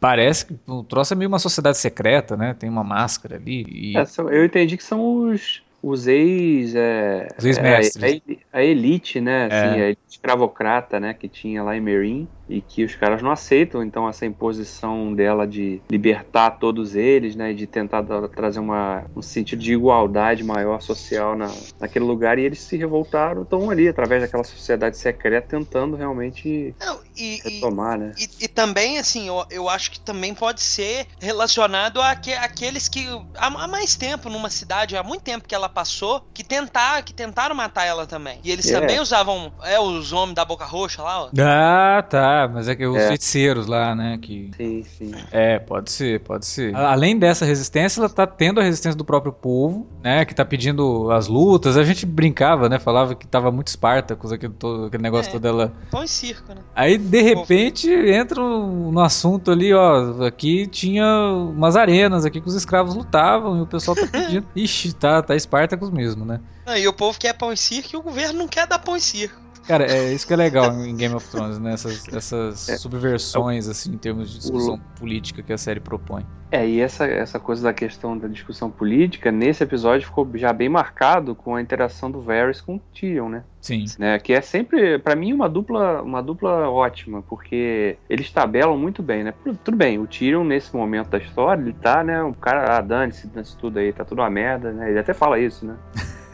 parece 0.00 0.46
que 0.46 0.56
o 0.66 0.82
troço 0.82 1.12
é 1.12 1.16
meio 1.16 1.28
uma 1.28 1.38
sociedade 1.38 1.78
secreta, 1.78 2.36
né? 2.36 2.54
Tem 2.58 2.68
uma 2.68 2.84
máscara 2.84 3.36
ali. 3.36 3.64
E, 3.68 3.96
É, 3.96 4.04
eu 4.30 4.44
entendi 4.44 4.76
que 4.76 4.84
são 4.84 5.28
os, 5.30 5.62
os 5.82 6.06
ex. 6.06 6.74
É, 6.74 7.28
Os 7.38 7.44
ex-mestres. 7.44 8.22
é, 8.28 8.36
a, 8.52 8.58
a 8.58 8.64
elite, 8.64 9.20
né? 9.20 9.48
É. 9.50 9.54
Assim, 9.54 9.80
a 9.80 9.84
elite 9.86 10.00
escravocrata, 10.10 10.98
né? 11.00 11.14
Que 11.14 11.28
tinha 11.28 11.62
lá 11.62 11.76
em 11.76 11.80
Meereen. 11.80 12.28
E 12.48 12.60
que 12.60 12.84
os 12.84 12.94
caras 12.94 13.20
não 13.22 13.30
aceitam, 13.32 13.82
então, 13.82 14.08
essa 14.08 14.24
imposição 14.24 15.12
dela 15.12 15.46
de 15.46 15.80
libertar 15.90 16.50
todos 16.52 16.94
eles, 16.94 17.34
né? 17.34 17.52
De 17.52 17.66
tentar 17.66 18.02
dar- 18.02 18.28
trazer 18.28 18.60
uma, 18.60 19.02
um 19.16 19.22
sentido 19.22 19.60
de 19.60 19.72
igualdade 19.72 20.44
maior 20.44 20.80
social 20.80 21.36
na, 21.36 21.50
naquele 21.80 22.04
lugar. 22.04 22.38
E 22.38 22.42
eles 22.44 22.60
se 22.60 22.76
revoltaram, 22.76 23.42
estão 23.42 23.68
ali, 23.68 23.88
através 23.88 24.22
daquela 24.22 24.44
sociedade 24.44 24.96
secreta, 24.96 25.48
tentando 25.58 25.96
realmente 25.96 26.72
Não, 26.80 27.00
e, 27.16 27.40
e- 27.44 27.54
retomar, 27.54 27.98
né? 27.98 28.12
E, 28.16 28.44
e 28.44 28.48
também, 28.48 28.98
assim, 28.98 29.26
eu, 29.26 29.44
eu 29.50 29.68
acho 29.68 29.90
que 29.90 29.98
também 29.98 30.32
pode 30.32 30.62
ser 30.62 31.06
relacionado 31.20 32.00
àque- 32.00 32.32
àqueles 32.34 32.88
que 32.88 33.06
há, 33.36 33.46
há 33.48 33.66
mais 33.66 33.96
tempo 33.96 34.30
numa 34.30 34.50
cidade, 34.50 34.96
há 34.96 35.02
muito 35.02 35.22
tempo 35.22 35.48
que 35.48 35.54
ela 35.54 35.68
passou, 35.68 36.22
que 36.32 36.44
tentar, 36.44 37.02
que 37.02 37.12
tentaram 37.12 37.56
matar 37.56 37.84
ela 37.86 38.06
também. 38.06 38.38
E 38.44 38.52
eles 38.52 38.70
É. 38.70 38.80
também 38.80 39.00
usavam, 39.00 39.52
é, 39.64 39.80
os 39.80 40.12
homens 40.12 40.36
da 40.36 40.44
boca 40.44 40.64
roxa 40.64 41.02
lá, 41.02 41.24
ó. 41.24 41.30
Ah, 41.40 42.04
tá. 42.08 42.35
Mas 42.52 42.68
é 42.68 42.74
que 42.74 42.84
os 42.86 42.96
É. 42.96 43.08
feiticeiros 43.08 43.66
lá, 43.66 43.94
né? 43.94 44.18
Que 44.20 44.50
Sim, 44.56 44.82
sim. 44.84 45.12
É, 45.30 45.58
pode 45.58 45.90
ser, 45.90 46.20
pode 46.20 46.44
ser. 46.46 46.74
Além 46.74 47.18
dessa 47.18 47.44
resistência, 47.44 48.00
ela 48.00 48.08
tá 48.08 48.26
tendo 48.26 48.58
a 48.60 48.62
resistência 48.62 48.96
do 48.98 49.04
próprio 49.04 49.32
povo, 49.32 49.86
né? 50.02 50.24
Que 50.24 50.34
tá 50.34 50.44
pedindo 50.44 51.10
as 51.10 51.28
lutas. 51.28 51.76
A 51.76 51.84
gente 51.84 52.04
brincava, 52.04 52.68
né? 52.68 52.78
Falava 52.78 53.14
que 53.14 53.26
tava 53.26 53.50
muito 53.52 53.70
Spartacus, 53.70 54.32
aquele, 54.32 54.52
todo, 54.54 54.86
aquele 54.86 55.02
negócio 55.02 55.28
É. 55.28 55.32
todo 55.32 55.42
dela. 55.42 55.72
Pão 55.90 56.02
e 56.02 56.08
circo, 56.08 56.52
né? 56.54 56.60
Aí, 56.74 56.98
de 56.98 57.22
repente, 57.22 57.88
entra 57.90 58.40
no 58.42 59.00
assunto 59.00 59.50
ali, 59.50 59.72
ó. 59.72 60.24
Aqui 60.26 60.66
tinha 60.66 61.06
umas 61.32 61.76
arenas 61.76 62.24
aqui 62.24 62.40
que 62.40 62.48
os 62.48 62.54
escravos 62.54 62.94
lutavam 62.94 63.58
e 63.58 63.60
o 63.62 63.66
pessoal 63.66 63.94
tá 63.96 64.06
pedindo. 64.10 64.46
Ixi, 64.56 64.94
tá, 64.94 65.22
tá 65.22 65.38
Spartacus 65.38 65.90
mesmo, 65.90 66.24
né? 66.24 66.40
Não, 66.66 66.76
e 66.76 66.88
o 66.88 66.92
povo 66.92 67.18
quer 67.18 67.32
pão 67.34 67.52
e 67.52 67.56
circo 67.56 67.90
e 67.94 67.96
o 67.96 68.02
governo 68.02 68.40
não 68.40 68.48
quer 68.48 68.66
dar 68.66 68.80
pão 68.80 68.96
e 68.96 69.00
circo. 69.00 69.45
Cara, 69.66 69.84
é 69.84 70.12
isso 70.12 70.26
que 70.26 70.32
é 70.32 70.36
legal 70.36 70.72
em 70.84 70.94
Game 70.96 71.14
of 71.14 71.28
Thrones, 71.28 71.58
né? 71.58 71.72
Essas, 71.72 72.06
essas 72.12 72.68
É. 72.68 72.76
subversões, 72.76 73.68
assim, 73.68 73.92
em 73.92 73.98
termos 73.98 74.30
de 74.30 74.38
discussão 74.38 74.78
política 74.98 75.42
que 75.42 75.52
a 75.52 75.58
série 75.58 75.80
propõe. 75.80 76.24
É, 76.52 76.64
e 76.64 76.80
essa, 76.80 77.04
essa 77.04 77.40
coisa 77.40 77.64
da 77.64 77.74
questão 77.74 78.16
da 78.16 78.28
discussão 78.28 78.70
política, 78.70 79.32
nesse 79.32 79.64
episódio 79.64 80.06
ficou 80.06 80.28
já 80.34 80.52
bem 80.52 80.68
marcado 80.68 81.34
com 81.34 81.56
a 81.56 81.60
interação 81.60 82.08
do 82.08 82.20
Varys 82.20 82.60
com 82.60 82.76
o 82.76 82.78
Tyrion, 82.94 83.28
né? 83.28 83.44
Sim. 83.60 83.84
né? 83.98 84.16
Que 84.20 84.32
é 84.32 84.40
sempre, 84.40 85.00
pra 85.00 85.16
mim, 85.16 85.32
uma 85.32 85.48
dupla, 85.48 86.00
uma 86.00 86.22
dupla 86.22 86.70
ótima, 86.70 87.20
porque 87.22 87.98
eles 88.08 88.30
tabelam 88.30 88.78
muito 88.78 89.02
bem, 89.02 89.24
né? 89.24 89.34
Tudo 89.64 89.76
bem, 89.76 89.98
o 89.98 90.06
Tyrion, 90.06 90.44
nesse 90.44 90.74
momento 90.74 91.10
da 91.10 91.18
história, 91.18 91.60
ele 91.60 91.72
tá, 91.72 92.04
né? 92.04 92.22
O 92.22 92.32
cara, 92.34 92.78
ah, 92.78 92.80
dane-se, 92.80 93.26
dane-se 93.26 93.56
tudo 93.56 93.80
aí, 93.80 93.92
tá 93.92 94.04
tudo 94.04 94.22
uma 94.22 94.30
merda, 94.30 94.72
né? 94.72 94.90
Ele 94.90 94.98
até 95.00 95.12
fala 95.12 95.40
isso, 95.40 95.66
né? 95.66 95.74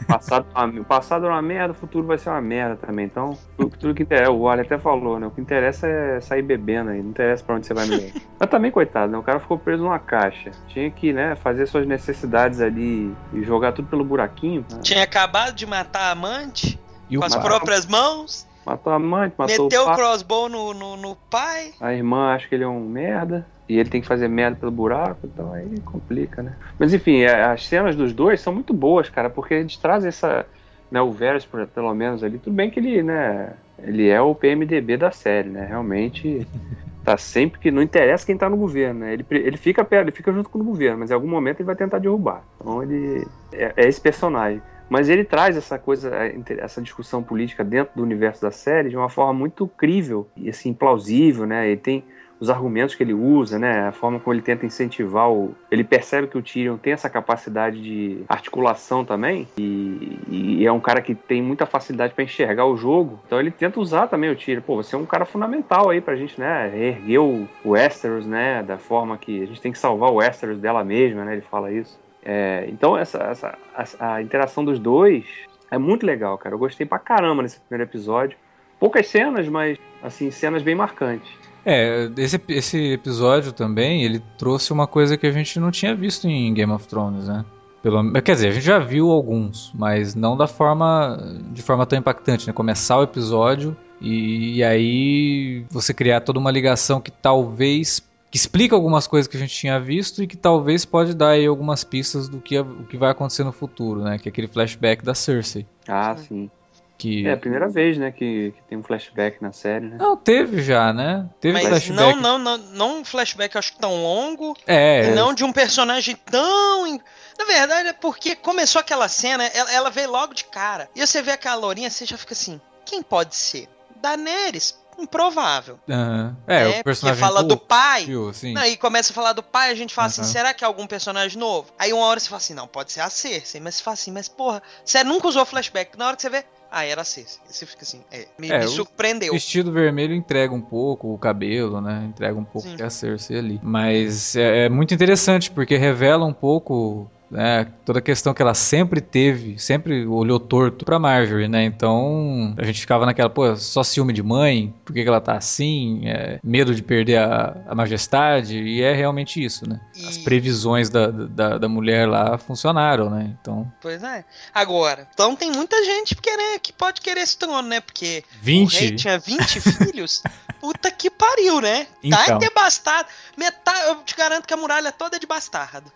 O 0.03 0.05
passado, 0.07 0.45
o 0.79 0.83
passado 0.83 1.25
era 1.25 1.33
uma 1.33 1.41
merda, 1.41 1.71
o 1.71 1.75
futuro 1.75 2.05
vai 2.07 2.17
ser 2.17 2.29
uma 2.29 2.41
merda 2.41 2.75
também. 2.75 3.05
Então, 3.05 3.37
tudo, 3.57 3.77
tudo 3.77 3.93
que 3.95 4.03
interessa, 4.03 4.31
o 4.31 4.43
Wally 4.43 4.61
até 4.61 4.77
falou, 4.77 5.19
né? 5.19 5.27
O 5.27 5.31
que 5.31 5.41
interessa 5.41 5.87
é 5.87 6.19
sair 6.21 6.41
bebendo 6.41 6.89
aí, 6.91 7.01
não 7.01 7.09
interessa 7.09 7.43
pra 7.43 7.55
onde 7.55 7.65
você 7.67 7.73
vai 7.73 7.85
melhor. 7.87 8.09
Mas 8.39 8.49
também, 8.49 8.71
coitado, 8.71 9.11
né? 9.11 9.17
O 9.17 9.23
cara 9.23 9.39
ficou 9.39 9.57
preso 9.57 9.83
numa 9.83 9.99
caixa. 9.99 10.51
Tinha 10.67 10.89
que, 10.91 11.13
né, 11.13 11.35
fazer 11.35 11.65
suas 11.67 11.87
necessidades 11.87 12.61
ali 12.61 13.13
e 13.33 13.43
jogar 13.43 13.71
tudo 13.71 13.87
pelo 13.87 14.03
buraquinho. 14.03 14.65
né? 14.71 14.79
Tinha 14.81 15.03
acabado 15.03 15.53
de 15.55 15.65
matar 15.65 16.09
a 16.09 16.11
amante 16.11 16.79
E 17.09 17.17
o 17.17 17.19
com 17.19 17.25
as 17.25 17.35
Mas- 17.35 17.43
próprias 17.43 17.85
mãos. 17.85 18.47
Matou 18.65 18.93
a 18.93 18.97
mãe, 18.99 19.31
matou 19.37 19.65
Meteu 19.65 19.81
o 19.81 19.83
o 19.83 19.87
pai. 19.87 19.95
crossbow 19.97 20.47
no, 20.47 20.73
no, 20.73 20.95
no 20.95 21.15
pai. 21.29 21.71
A 21.81 21.93
irmã 21.93 22.33
acha 22.33 22.47
que 22.47 22.55
ele 22.55 22.63
é 22.63 22.67
um 22.67 22.79
merda. 22.87 23.45
E 23.67 23.79
ele 23.79 23.89
tem 23.89 24.01
que 24.01 24.07
fazer 24.07 24.27
merda 24.27 24.57
pelo 24.57 24.71
buraco, 24.71 25.19
então 25.23 25.53
aí 25.53 25.79
complica, 25.85 26.43
né? 26.43 26.53
Mas 26.77 26.93
enfim, 26.93 27.21
é, 27.21 27.43
as 27.43 27.65
cenas 27.65 27.95
dos 27.95 28.11
dois 28.13 28.41
são 28.41 28.53
muito 28.53 28.73
boas, 28.73 29.09
cara, 29.09 29.29
porque 29.29 29.53
eles 29.53 29.77
trazem 29.77 30.09
essa. 30.09 30.45
Né, 30.91 31.01
o 31.01 31.11
Varys, 31.11 31.47
pelo 31.73 31.93
menos 31.95 32.23
ali, 32.23 32.37
tudo 32.37 32.53
bem 32.53 32.69
que 32.69 32.79
ele, 32.79 33.01
né? 33.01 33.53
Ele 33.79 34.09
é 34.09 34.21
o 34.21 34.35
PMDB 34.35 34.97
da 34.97 35.11
série, 35.11 35.49
né? 35.49 35.65
Realmente. 35.65 36.45
Tá 37.03 37.17
sempre 37.17 37.59
que. 37.59 37.69
Não 37.69 37.81
interessa 37.81 38.25
quem 38.25 38.37
tá 38.37 38.49
no 38.49 38.55
governo, 38.55 39.01
né? 39.01 39.11
Ele, 39.11 39.25
ele 39.29 39.57
fica 39.57 39.83
perto, 39.83 40.05
ele 40.05 40.15
fica 40.15 40.31
junto 40.31 40.49
com 40.49 40.59
o 40.59 40.63
governo, 40.63 40.99
mas 40.99 41.11
em 41.11 41.13
algum 41.13 41.27
momento 41.27 41.59
ele 41.59 41.65
vai 41.65 41.75
tentar 41.75 41.99
derrubar. 41.99 42.45
Então 42.55 42.81
ele. 42.81 43.27
É, 43.51 43.73
é 43.75 43.89
esse 43.89 43.99
personagem. 43.99 44.61
Mas 44.89 45.09
ele 45.09 45.23
traz 45.23 45.57
essa 45.57 45.77
coisa, 45.77 46.15
é, 46.15 46.33
essa 46.59 46.81
discussão 46.81 47.21
política 47.21 47.63
dentro 47.63 47.93
do 47.95 48.03
universo 48.03 48.41
da 48.41 48.51
série 48.51 48.89
de 48.89 48.95
uma 48.95 49.09
forma 49.09 49.33
muito 49.33 49.67
crível 49.67 50.27
e 50.37 50.49
assim 50.49 50.73
plausível, 50.73 51.45
né? 51.45 51.67
Ele 51.67 51.81
tem 51.81 52.03
os 52.43 52.49
argumentos 52.49 52.93
que 52.93 53.01
ele 53.01 53.13
usa, 53.13 53.57
né? 53.57 53.87
A 53.87 53.93
forma 53.93 54.19
como 54.19 54.33
ele 54.33 54.41
tenta 54.41 54.65
incentivar 54.65 55.31
o. 55.31 55.55
Ele 55.71 55.81
percebe 55.81 56.27
que 56.27 56.37
o 56.37 56.41
Tyrion 56.41 56.75
tem 56.75 56.91
essa 56.91 57.09
capacidade 57.09 57.81
de 57.81 58.21
articulação 58.27 59.05
também 59.05 59.47
e, 59.57 60.19
e 60.27 60.65
é 60.65 60.71
um 60.71 60.79
cara 60.79 61.01
que 61.01 61.15
tem 61.15 61.41
muita 61.41 61.65
facilidade 61.65 62.13
para 62.13 62.25
enxergar 62.25 62.65
o 62.65 62.75
jogo. 62.75 63.17
Então 63.25 63.39
ele 63.39 63.49
tenta 63.49 63.79
usar 63.79 64.07
também 64.07 64.29
o 64.29 64.35
Tyrion. 64.35 64.61
Pô, 64.61 64.75
você 64.75 64.93
é 64.93 64.99
um 64.99 65.05
cara 65.05 65.23
fundamental 65.23 65.89
aí 65.89 66.01
pra 66.01 66.17
gente, 66.17 66.37
né? 66.37 66.69
Erguer 66.77 67.19
o, 67.19 67.47
Westeros, 67.63 68.25
né? 68.25 68.61
Da 68.61 68.77
forma 68.77 69.17
que 69.17 69.41
a 69.41 69.45
gente 69.45 69.61
tem 69.61 69.71
que 69.71 69.79
salvar 69.79 70.11
o 70.11 70.15
Westeros 70.15 70.59
dela 70.59 70.83
mesma, 70.83 71.23
né? 71.23 71.33
Ele 71.33 71.43
fala 71.49 71.71
isso. 71.71 71.97
É, 72.25 72.65
então 72.67 72.97
essa, 72.97 73.19
essa 73.19 73.57
a, 73.73 74.15
a 74.15 74.21
interação 74.21 74.65
dos 74.65 74.79
dois 74.79 75.25
é 75.71 75.77
muito 75.77 76.05
legal, 76.05 76.37
cara. 76.37 76.55
Eu 76.55 76.59
gostei 76.59 76.85
pra 76.85 76.99
caramba 76.99 77.41
nesse 77.41 77.61
primeiro 77.61 77.89
episódio. 77.89 78.37
Poucas 78.81 79.07
cenas, 79.07 79.47
mas 79.47 79.77
assim 80.03 80.29
cenas 80.29 80.61
bem 80.61 80.75
marcantes. 80.75 81.31
É, 81.65 82.09
esse, 82.17 82.41
esse 82.49 82.93
episódio 82.93 83.51
também, 83.51 84.03
ele 84.03 84.21
trouxe 84.37 84.73
uma 84.73 84.85
coisa 84.85 85.17
que 85.17 85.25
a 85.25 85.31
gente 85.31 85.59
não 85.59 85.71
tinha 85.71 85.95
visto 85.95 86.27
em 86.27 86.53
Game 86.53 86.71
of 86.71 86.87
Thrones, 86.87 87.27
né? 87.27 87.45
Pelo, 87.81 88.11
quer 88.21 88.35
dizer, 88.35 88.47
a 88.47 88.51
gente 88.51 88.65
já 88.65 88.79
viu 88.79 89.11
alguns, 89.11 89.71
mas 89.75 90.15
não 90.15 90.37
da 90.37 90.47
forma 90.47 91.17
de 91.51 91.61
forma 91.61 91.85
tão 91.85 91.99
impactante, 91.99 92.47
né? 92.47 92.53
Começar 92.53 92.97
o 92.97 93.03
episódio 93.03 93.75
e, 93.99 94.57
e 94.57 94.63
aí 94.63 95.65
você 95.69 95.93
criar 95.93 96.21
toda 96.21 96.39
uma 96.39 96.51
ligação 96.51 97.01
que 97.01 97.11
talvez 97.11 98.01
que 98.31 98.37
explica 98.37 98.73
algumas 98.73 99.05
coisas 99.05 99.27
que 99.27 99.37
a 99.37 99.39
gente 99.39 99.53
tinha 99.53 99.79
visto 99.79 100.23
e 100.23 100.27
que 100.27 100.35
talvez 100.35 100.85
pode 100.85 101.13
dar 101.13 101.29
aí 101.29 101.45
algumas 101.45 101.83
pistas 101.83 102.27
do 102.27 102.39
que, 102.39 102.57
o 102.57 102.83
que 102.89 102.97
vai 102.97 103.11
acontecer 103.11 103.43
no 103.43 103.51
futuro, 103.51 104.01
né? 104.01 104.17
Que 104.17 104.27
é 104.27 104.31
aquele 104.31 104.47
flashback 104.47 105.05
da 105.05 105.13
Cersei. 105.13 105.67
Ah, 105.87 106.15
Sim. 106.17 106.25
sim. 106.25 106.51
Que... 106.97 107.27
É 107.27 107.33
a 107.33 107.37
primeira 107.37 107.67
vez, 107.67 107.97
né, 107.97 108.11
que, 108.11 108.53
que 108.55 108.63
tem 108.69 108.77
um 108.77 108.83
flashback 108.83 109.41
na 109.41 109.51
série, 109.51 109.87
né? 109.87 109.97
Não, 109.99 110.15
teve 110.15 110.61
já, 110.61 110.93
né? 110.93 111.27
Teve 111.41 111.53
Mas 111.53 111.67
flashback. 111.67 112.15
não, 112.15 112.15
não, 112.15 112.37
não, 112.37 112.57
não 112.57 112.99
um 112.99 113.05
flashback, 113.05 113.57
acho 113.57 113.73
que 113.73 113.79
tão 113.79 114.01
longo. 114.01 114.55
É, 114.67 115.07
E 115.07 115.11
não 115.11 115.33
de 115.33 115.43
um 115.43 115.51
personagem 115.51 116.15
tão. 116.15 116.99
Na 117.37 117.45
verdade, 117.45 117.89
é 117.89 117.93
porque 117.93 118.35
começou 118.35 118.79
aquela 118.79 119.07
cena, 119.07 119.45
ela, 119.45 119.71
ela 119.73 119.89
veio 119.89 120.11
logo 120.11 120.33
de 120.33 120.45
cara. 120.45 120.89
E 120.95 121.05
você 121.05 121.21
vê 121.21 121.31
aquela 121.31 121.55
lourinha, 121.55 121.89
você 121.89 122.05
já 122.05 122.17
fica 122.17 122.33
assim: 122.33 122.61
quem 122.85 123.01
pode 123.01 123.35
ser? 123.35 123.67
Daenerys? 124.01 124.77
Improvável. 124.97 125.79
Aham. 125.89 126.35
É, 126.47 126.63
né? 126.63 126.79
o 126.79 126.83
personagem 126.83 127.21
Porque 127.21 127.33
fala 127.33 127.47
do 127.47 127.57
pai. 127.57 128.05
Viu, 128.05 128.29
assim. 128.29 128.57
Aí 128.57 128.77
começa 128.77 129.11
a 129.11 129.15
falar 129.15 129.33
do 129.33 129.43
pai, 129.43 129.71
a 129.71 129.75
gente 129.75 129.93
fala 129.93 130.07
assim, 130.07 130.21
Aham. 130.21 130.29
será 130.29 130.53
que 130.53 130.63
é 130.63 130.67
algum 130.67 130.87
personagem 130.87 131.37
novo? 131.37 131.71
Aí 131.77 131.93
uma 131.93 132.05
hora 132.05 132.19
você 132.19 132.29
fala 132.29 132.37
assim, 132.37 132.53
não, 132.53 132.67
pode 132.67 132.91
ser 132.91 133.01
a 133.01 133.09
Cersei, 133.09 133.61
mas 133.61 133.75
você 133.75 133.83
fala 133.83 133.93
assim, 133.93 134.11
mas 134.11 134.27
porra, 134.27 134.61
você 134.83 135.03
nunca 135.03 135.27
usou 135.27 135.45
flashback. 135.45 135.97
Na 135.97 136.07
hora 136.07 136.15
que 136.15 136.21
você 136.21 136.29
vê, 136.29 136.43
ah, 136.71 136.85
era 136.85 137.03
Cersei. 137.03 137.39
Aí 137.45 137.53
você 137.53 137.65
fica 137.65 137.83
assim, 137.83 138.01
é, 138.11 138.27
me, 138.37 138.49
É, 138.49 138.59
me 138.59 138.67
surpreendeu. 138.67 139.31
O 139.31 139.35
vestido 139.35 139.71
vermelho 139.71 140.13
entrega 140.13 140.53
um 140.53 140.61
pouco 140.61 141.13
o 141.13 141.17
cabelo, 141.17 141.79
né? 141.81 142.03
Entrega 142.07 142.37
um 142.37 142.43
pouco 142.43 142.67
Sim. 142.67 142.75
que 142.75 142.81
é 142.81 142.85
a 142.85 142.89
Cersei 142.89 143.37
ali. 143.37 143.59
Mas 143.61 144.35
é, 144.35 144.65
é 144.65 144.69
muito 144.69 144.93
interessante 144.93 145.51
porque 145.51 145.77
revela 145.77 146.25
um 146.25 146.33
pouco 146.33 147.09
né, 147.33 147.65
toda 147.85 147.99
a 147.99 148.01
questão 148.01 148.33
que 148.33 148.41
ela 148.41 148.53
sempre 148.53 149.01
teve, 149.01 149.57
sempre 149.59 150.05
olhou 150.05 150.39
torto 150.39 150.85
pra 150.85 150.97
Marjorie, 150.99 151.47
né? 151.47 151.63
Então 151.65 152.53
a 152.57 152.63
gente 152.63 152.79
ficava 152.79 153.05
naquela, 153.05 153.29
pô, 153.29 153.55
só 153.55 153.83
ciúme 153.83 154.13
de 154.13 154.23
mãe, 154.23 154.73
por 154.85 154.93
que, 154.93 155.01
que 155.03 155.07
ela 155.07 155.19
tá 155.19 155.33
assim? 155.35 156.01
É, 156.07 156.39
medo 156.43 156.73
de 156.73 156.81
perder 156.81 157.17
a, 157.17 157.57
a 157.67 157.75
majestade, 157.75 158.57
e 158.57 158.81
é 158.81 158.93
realmente 158.93 159.43
isso, 159.43 159.67
né? 159.67 159.79
As 160.07 160.17
E- 160.17 160.23
previsões 160.23 160.89
da, 160.89 161.07
da, 161.07 161.57
da 161.57 161.67
mulher 161.69 162.07
lá 162.07 162.37
funcionaram, 162.37 163.09
né? 163.09 163.35
Então, 163.41 163.71
Pois 163.81 164.01
é. 164.03 164.23
Agora, 164.53 165.07
então 165.13 165.35
tem 165.35 165.51
muita 165.51 165.83
gente 165.83 166.15
querer, 166.15 166.59
que 166.59 166.71
pode 166.71 167.01
querer 167.01 167.21
esse 167.21 167.37
trono, 167.37 167.67
né? 167.67 167.81
Porque 167.81 168.23
o 168.41 168.45
20. 168.45 168.73
rei 168.79 168.95
tinha 168.95 169.17
20 169.17 169.59
filhos. 169.59 170.21
Puta 170.61 170.89
que 170.89 171.09
pariu, 171.09 171.59
né? 171.59 171.83
Tá 171.85 171.91
Então. 172.03 172.35
é 172.37 172.39
ter 172.39 172.51
bastardo. 172.53 173.09
Metade, 173.37 173.87
eu 173.89 173.95
te 174.03 174.15
garanto 174.15 174.47
que 174.47 174.53
a 174.53 174.57
muralha 174.57 174.91
toda 174.93 175.17
é 175.17 175.19
de 175.19 175.27
bastardo. 175.27 175.91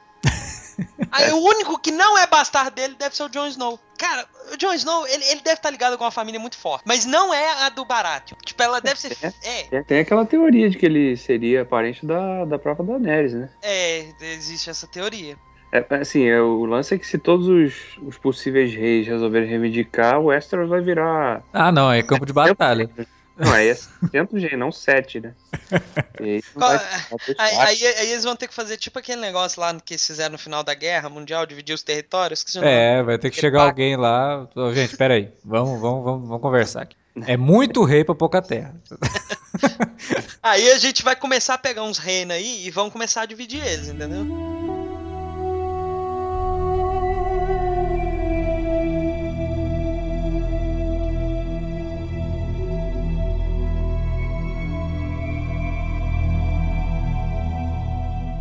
Aí 1.12 1.32
o 1.32 1.38
único 1.38 1.80
que 1.80 1.92
não 1.92 2.18
é 2.18 2.28
bastardo 2.28 2.72
dele 2.72 2.96
deve 2.98 3.16
ser 3.16 3.24
o 3.24 3.30
Jon 3.30 3.48
Snow. 3.48 3.80
Cara, 3.98 4.26
o 4.54 4.58
Jon 4.58 4.74
Snow, 4.74 5.08
ele, 5.08 5.24
ele 5.26 5.42
deve 5.42 5.56
estar 5.56 5.70
ligado 5.70 5.98
com 5.98 6.04
uma 6.04 6.12
família 6.12 6.40
muito 6.40 6.58
forte. 6.58 6.84
Mas 6.86 7.06
não 7.06 7.34
é 7.34 7.66
a 7.66 7.70
do 7.70 7.84
Baratheon. 7.86 8.38
Tipo, 8.46 8.64
ela 8.64 8.80
deve 8.80 9.00
ser. 9.00 9.18
É, 9.44 9.64
Tem, 9.64 9.84
tem 9.84 10.00
aquela 10.00 10.26
teoria 10.26 10.70
de 10.70 10.78
que 10.78 10.86
ele 10.86 11.18
seria 11.18 11.66
parente 11.66 12.06
da, 12.06 12.46
da 12.46 12.60
própria 12.60 12.86
Daenerys, 12.86 13.34
né? 13.34 13.50
é, 13.62 14.06
existe 14.22 14.70
essa 14.70 14.88
teoria. 14.88 15.38
É, 15.72 15.86
assim, 15.96 16.26
é, 16.26 16.40
o 16.40 16.66
lance 16.66 16.96
é 16.96 16.98
que 16.98 17.06
se 17.06 17.18
todos 17.18 17.48
os, 17.48 17.98
os 18.02 18.18
possíveis 18.18 18.74
reis 18.74 19.06
resolverem 19.06 19.50
reivindicar, 19.50 20.20
o 20.20 20.26
Westeros 20.26 20.70
vai 20.70 20.82
virar. 20.82 21.44
Ah, 21.52 21.72
não, 21.72 21.92
é 21.92 22.02
campo 22.02 22.26
de 22.26 22.34
batalha. 22.34 22.90
Não, 23.38 23.54
aí 23.54 23.70
é 23.70 23.76
100 23.76 24.28
gente, 24.40 24.56
não 24.58 24.72
7, 24.72 25.20
né? 25.22 25.34
E 26.20 26.24
aí 26.24 26.44
não 26.56 26.62
Qual- 26.62 26.72
Aí, 27.38 27.56
aí- 27.58 27.86
aí 27.86 28.10
eles 28.12 28.24
vão 28.24 28.36
ter 28.36 28.48
que 28.48 28.54
fazer 28.54 28.78
tipo 28.78 28.98
aquele 28.98 29.22
negócio 29.22 29.62
lá 29.62 29.74
que 29.80 29.94
eles 29.94 30.06
fizeram 30.06 30.32
no 30.32 30.38
final 30.38 30.64
da 30.64 30.74
guerra 30.74 31.10
mundial, 31.10 31.46
dividir 31.46 31.74
os 31.76 31.84
territórios. 31.84 32.44
nome. 32.56 32.68
É, 32.68 33.04
vai 33.04 33.18
ter 33.20 33.30
que 33.30 33.40
chegar 33.40 33.64
alguém 33.64 33.96
lá. 33.96 34.48
Ô, 34.56 34.74
Gente, 34.74 34.98
peraí, 34.98 35.32
vamos, 35.46 35.80
vamos, 35.80 36.04
vamos, 36.04 36.28
vamos 36.28 36.42
conversar 36.42 36.82
aqui. 36.84 36.96
É 37.26 37.36
muito 37.38 37.84
rei 37.84 38.04
pra 38.04 38.14
pouca 38.16 38.42
terra. 38.42 38.76
Aí 40.42 40.72
a 40.72 40.78
gente 40.78 41.04
vai 41.04 41.16
começar 41.16 41.56
a 41.56 41.58
pegar 41.58 41.84
uns 41.84 41.98
reinos 41.98 42.36
aí 42.36 42.66
e 42.68 42.72
vamos 42.72 42.94
começar 42.94 43.22
a 43.22 43.26
dividir 43.26 43.66
eles, 43.66 43.88
entendeu? 43.90 44.26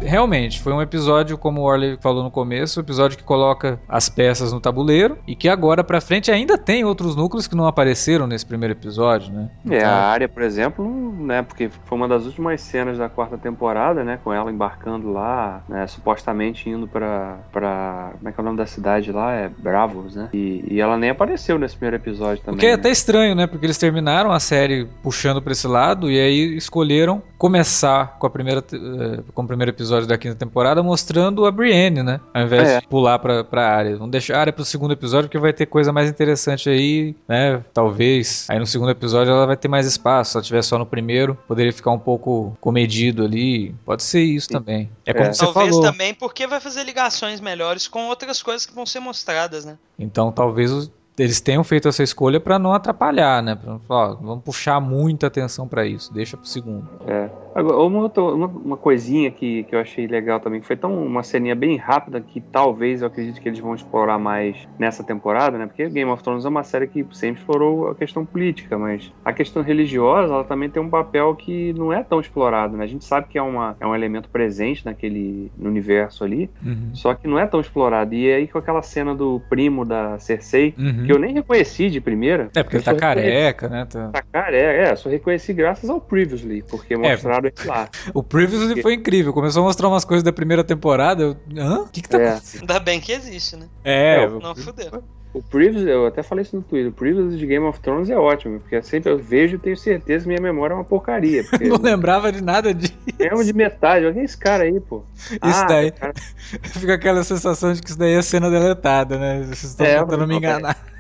Realmente, 0.07 0.61
foi 0.61 0.73
um 0.73 0.81
episódio, 0.81 1.37
como 1.37 1.61
o 1.61 1.65
Orley 1.65 1.99
falou 2.01 2.23
no 2.23 2.31
começo, 2.31 2.81
um 2.81 2.83
episódio 2.83 3.19
que 3.19 3.25
coloca 3.25 3.79
as 3.89 4.09
peças 4.09 4.53
no 4.53 4.61
tabuleiro 4.61 5.19
e 5.27 5.35
que 5.35 5.49
agora 5.49 5.83
pra 5.83 6.01
frente 6.01 6.31
ainda 6.31 6.57
tem 6.57 6.85
outros 6.85 7.17
núcleos 7.17 7.47
que 7.47 7.57
não 7.57 7.67
apareceram 7.67 8.27
nesse 8.27 8.47
primeiro 8.47 8.73
episódio, 8.73 9.33
né? 9.33 9.51
É, 9.69 9.85
a 9.85 10.07
área, 10.07 10.29
por 10.29 10.43
exemplo, 10.43 10.85
não- 10.85 11.27
né? 11.27 11.43
Porque 11.43 11.69
foi 11.85 11.99
uma 11.99 12.09
das 12.09 12.25
últimas 12.25 12.61
cenas 12.61 12.99
da 12.99 13.09
quarta 13.09 13.37
temporada, 13.37 14.05
né? 14.05 14.19
Com 14.23 14.33
ela 14.33 14.51
embarcando 14.51 15.13
lá, 15.13 15.63
né? 15.69 15.87
Supostamente 15.87 16.69
indo 16.69 16.87
pra. 16.87 17.39
pra 17.53 18.11
como 18.17 18.29
é 18.29 18.33
que 18.33 18.41
é 18.41 18.43
o 18.43 18.45
nome 18.45 18.57
da 18.59 18.67
cidade 18.67 19.11
lá? 19.11 19.33
É 19.33 19.49
Bravos, 19.49 20.15
né? 20.15 20.29
E, 20.33 20.65
e 20.71 20.81
ela 20.81 20.97
nem 20.97 21.11
apareceu 21.11 21.59
nesse 21.59 21.77
primeiro 21.77 21.97
episódio 21.97 22.43
também. 22.45 22.57
O 22.57 22.61
que 22.61 22.67
é 22.67 22.71
né? 22.71 22.75
até 22.75 22.91
estranho, 22.91 23.35
né? 23.35 23.47
Porque 23.47 23.67
eles 23.67 23.79
terminaram 23.79 24.31
a 24.31 24.39
série 24.39 24.87
puxando 25.03 25.43
pra 25.43 25.53
esse 25.53 25.67
lado 25.67 26.11
e 26.11 26.19
aí 26.21 26.57
escolheram 26.57 27.23
começar 27.39 28.17
com, 28.19 28.27
a 28.27 28.31
primeira, 28.31 28.61
eh, 28.61 29.21
com 29.35 29.43
o 29.43 29.47
primeiro 29.47 29.71
episódio 29.71 29.96
da 30.05 30.19
quinta 30.19 30.35
temporada 30.35 30.83
mostrando 30.83 31.47
a 31.47 31.51
Brienne, 31.53 32.03
né? 32.03 32.21
Ao 32.35 32.43
invés 32.43 32.69
É. 32.69 32.81
de 32.81 32.89
pular 32.89 33.21
pra, 33.21 33.45
pra 33.45 33.69
área. 33.69 33.93
Vamos 33.97 34.11
deixar 34.11 34.37
a 34.37 34.41
área 34.41 34.53
pro 34.53 34.65
segundo 34.65 34.93
episódio 34.93 35.29
porque 35.29 35.39
vai 35.39 35.53
ter 35.53 35.67
coisa 35.67 35.93
mais 35.93 36.11
interessante 36.11 36.69
aí, 36.69 37.15
né? 37.29 37.63
Talvez. 37.73 38.47
Aí 38.51 38.59
no 38.59 38.67
segundo 38.67 38.91
episódio 38.91 39.33
ela 39.33 39.47
vai 39.47 39.57
ter 39.57 39.69
mais 39.69 39.87
espaço. 39.87 40.33
Se 40.33 40.37
ela 40.39 40.45
tiver 40.45 40.63
só 40.63 40.77
no 40.77 40.85
primeiro, 40.87 41.39
poderia 41.47 41.73
ficar 41.73 41.93
um 41.93 41.99
pouco 41.99 42.57
comedido 42.61 43.25
ali. 43.25 43.73
Pode 43.85 44.03
ser 44.03 44.23
isso 44.23 44.49
Sim. 44.49 44.55
também. 44.55 44.91
É 45.07 45.13
como 45.15 45.27
É. 45.27 45.33
você 45.33 45.45
Talvez 45.45 45.69
falou. 45.69 45.83
também 45.83 46.13
porque 46.15 46.47
vai 46.49 46.59
fazer 46.59 46.83
ligações 46.83 47.41
melhores 47.41 47.87
com 47.87 48.07
outras 48.09 48.43
coisas 48.43 48.67
que 48.67 48.75
vão 48.75 48.85
ser 48.85 48.99
mostradas, 48.99 49.65
né? 49.65 49.79
Então 49.99 50.33
talvez 50.33 50.73
os- 50.73 50.91
eles 51.19 51.41
tenham 51.41 51.65
feito 51.65 51.89
essa 51.89 52.03
escolha 52.03 52.39
pra 52.39 52.59
não 52.59 52.75
atrapalhar, 52.75 53.43
né? 53.43 53.55
Pra 53.55 53.73
não 53.73 53.81
falar, 53.81 54.11
ó, 54.11 54.15
vamos 54.17 54.45
puxar 54.45 54.81
muita 54.81 55.29
atenção 55.29 55.67
pra 55.67 55.87
isso, 55.87 56.13
deixa 56.13 56.37
pro 56.37 56.47
segundo. 56.47 56.87
É. 57.07 57.31
Agora, 57.59 57.79
uma, 57.79 58.01
outra- 58.01 58.23
uma, 58.23 58.47
uma 58.47 58.77
coisinha 58.77 59.31
que, 59.31 59.65
que 59.65 59.75
eu 59.75 59.81
achei 59.81 60.07
legal 60.07 60.39
também, 60.41 60.61
que 60.61 60.67
foi 60.67 60.77
tão 60.77 60.95
uma 61.05 61.23
ceninha 61.23 61.55
bem 61.55 61.77
rápida 61.77 62.21
que 62.21 62.41
talvez 62.41 63.01
eu 63.01 63.09
acredito 63.09 63.41
que 63.41 63.49
eles 63.49 63.59
vão 63.61 63.75
explorar 63.75 64.19
mais 64.19 64.67
nessa 64.79 65.03
temporada, 65.03 65.57
né? 65.59 65.67
Porque 65.67 65.89
Game 65.89 66.11
of 66.11 66.23
Thrones 66.23 66.45
é 66.45 66.49
uma 66.49 66.63
série 66.63 66.87
que 66.87 67.07
sempre 67.13 67.41
explorou 67.41 67.89
a 67.89 67.95
questão 67.95 68.27
política, 68.27 68.79
mas 68.79 69.11
a 69.25 69.33
questão 69.33 69.63
religiosa, 69.63 70.33
ela 70.33 70.45
também 70.45 70.69
tem 70.69 70.83
um 70.83 70.91
papel 70.91 71.35
que 71.35 71.73
não 71.75 71.93
é 71.93 72.03
tão 72.03 72.21
explorado, 72.21 72.77
né? 72.77 72.85
A 72.85 72.89
gente 72.89 73.05
sabe 73.05 73.27
que 73.29 73.39
é, 73.39 73.43
uma, 73.43 73.77
é 73.81 73.87
um 73.87 73.95
elemento 73.95 74.29
presente 74.29 74.85
naquele 74.85 75.51
no 75.57 75.69
universo 75.71 76.25
ali, 76.25 76.51
Uhum. 76.63 76.91
só 76.95 77.15
que 77.15 77.27
não 77.29 77.39
é 77.39 77.47
tão 77.47 77.61
explorado. 77.61 78.15
E 78.15 78.31
aí 78.33 78.49
com 78.49 78.59
aquela 78.59 78.83
cena 78.83 79.15
do 79.15 79.41
primo 79.49 79.85
da 79.85 80.19
Cersei, 80.19 80.75
Uhum. 80.79 81.05
que 81.07 81.13
eu 81.13 81.19
nem 81.19 81.33
reconheci 81.35 81.89
de 81.89 82.01
primeira. 82.01 82.51
É, 82.55 82.63
porque 82.63 82.77
ele 82.77 82.85
tá 82.85 82.93
reconheci- 82.93 83.15
careca, 83.23 83.69
né? 83.69 83.87
Tá- 83.87 84.11
Tá 84.13 84.23
careca, 84.33 84.91
é, 84.91 84.97
só 84.97 85.09
reconheci 85.09 85.53
graças 85.53 85.89
ao 85.89 86.01
Previously, 86.01 86.63
porque 86.71 86.97
mostraram 86.97 87.46
ele 87.47 87.69
lá. 87.69 87.89
O 88.15 88.23
Previously 88.23 88.81
foi 88.83 88.95
incrível. 88.95 89.33
Começou 89.33 89.63
a 89.63 89.67
mostrar 89.67 89.89
umas 89.89 90.05
coisas 90.05 90.23
da 90.23 90.33
primeira 90.33 90.63
temporada. 90.65 91.23
Eu... 91.23 91.37
Hã? 91.57 91.81
O 91.83 91.89
que 91.89 92.03
que 92.03 92.09
tá 92.09 92.19
É. 92.21 92.29
acontecendo? 92.31 92.61
Ainda 92.63 92.81
bem 92.81 93.01
que 93.01 93.13
existe, 93.13 93.57
né? 93.57 93.67
É, 93.85 94.23
É, 94.25 94.29
o- 94.29 94.39
Não 94.41 94.55
fudeu. 94.55 95.03
O 95.35 95.43
Previously, 95.43 95.91
eu 95.91 96.07
até 96.07 96.23
falei 96.23 96.43
isso 96.45 96.57
no 96.57 96.63
Twitter, 96.63 96.89
o 96.91 96.95
Previously 96.95 97.37
de 97.37 97.47
Game 97.47 97.67
of 97.67 97.79
Thrones 97.81 98.09
é 98.09 98.17
ótimo, 98.17 98.59
porque 98.59 98.81
sempre 98.81 99.13
eu 99.13 99.19
vejo 99.19 99.57
e 99.57 99.59
tenho 99.59 99.77
certeza 99.77 100.23
que 100.25 100.29
minha 100.29 100.41
memória 100.41 100.73
é 100.73 100.77
uma 100.77 100.85
porcaria. 100.85 101.45
Porque 101.51 101.69
não 101.69 101.77
lembrava 101.77 102.33
de 102.33 102.43
nada 102.43 102.73
disso. 102.73 102.95
Mesmo 103.19 103.45
de 103.45 103.53
metade, 103.53 104.07
olha 104.07 104.19
esse 104.23 104.37
cara 104.39 104.65
aí, 104.65 104.81
pô. 104.81 105.03
Isso 105.45 105.67
daí. 105.69 105.91
cara, 105.91 106.15
Fica 106.81 106.95
aquela 106.95 107.23
sensação 107.23 107.71
de 107.75 107.83
que 107.83 107.91
isso 107.91 107.99
daí 107.99 108.15
é 108.15 108.23
cena 108.23 108.49
deletada, 108.49 109.19
né? 109.19 109.41
Vocês 109.43 109.65
estão 109.65 109.85
É, 109.85 109.99
tentando 109.99 110.23
me 110.27 110.29
não, 110.29 110.37
enganar. 110.39 110.75
É, 110.75 110.96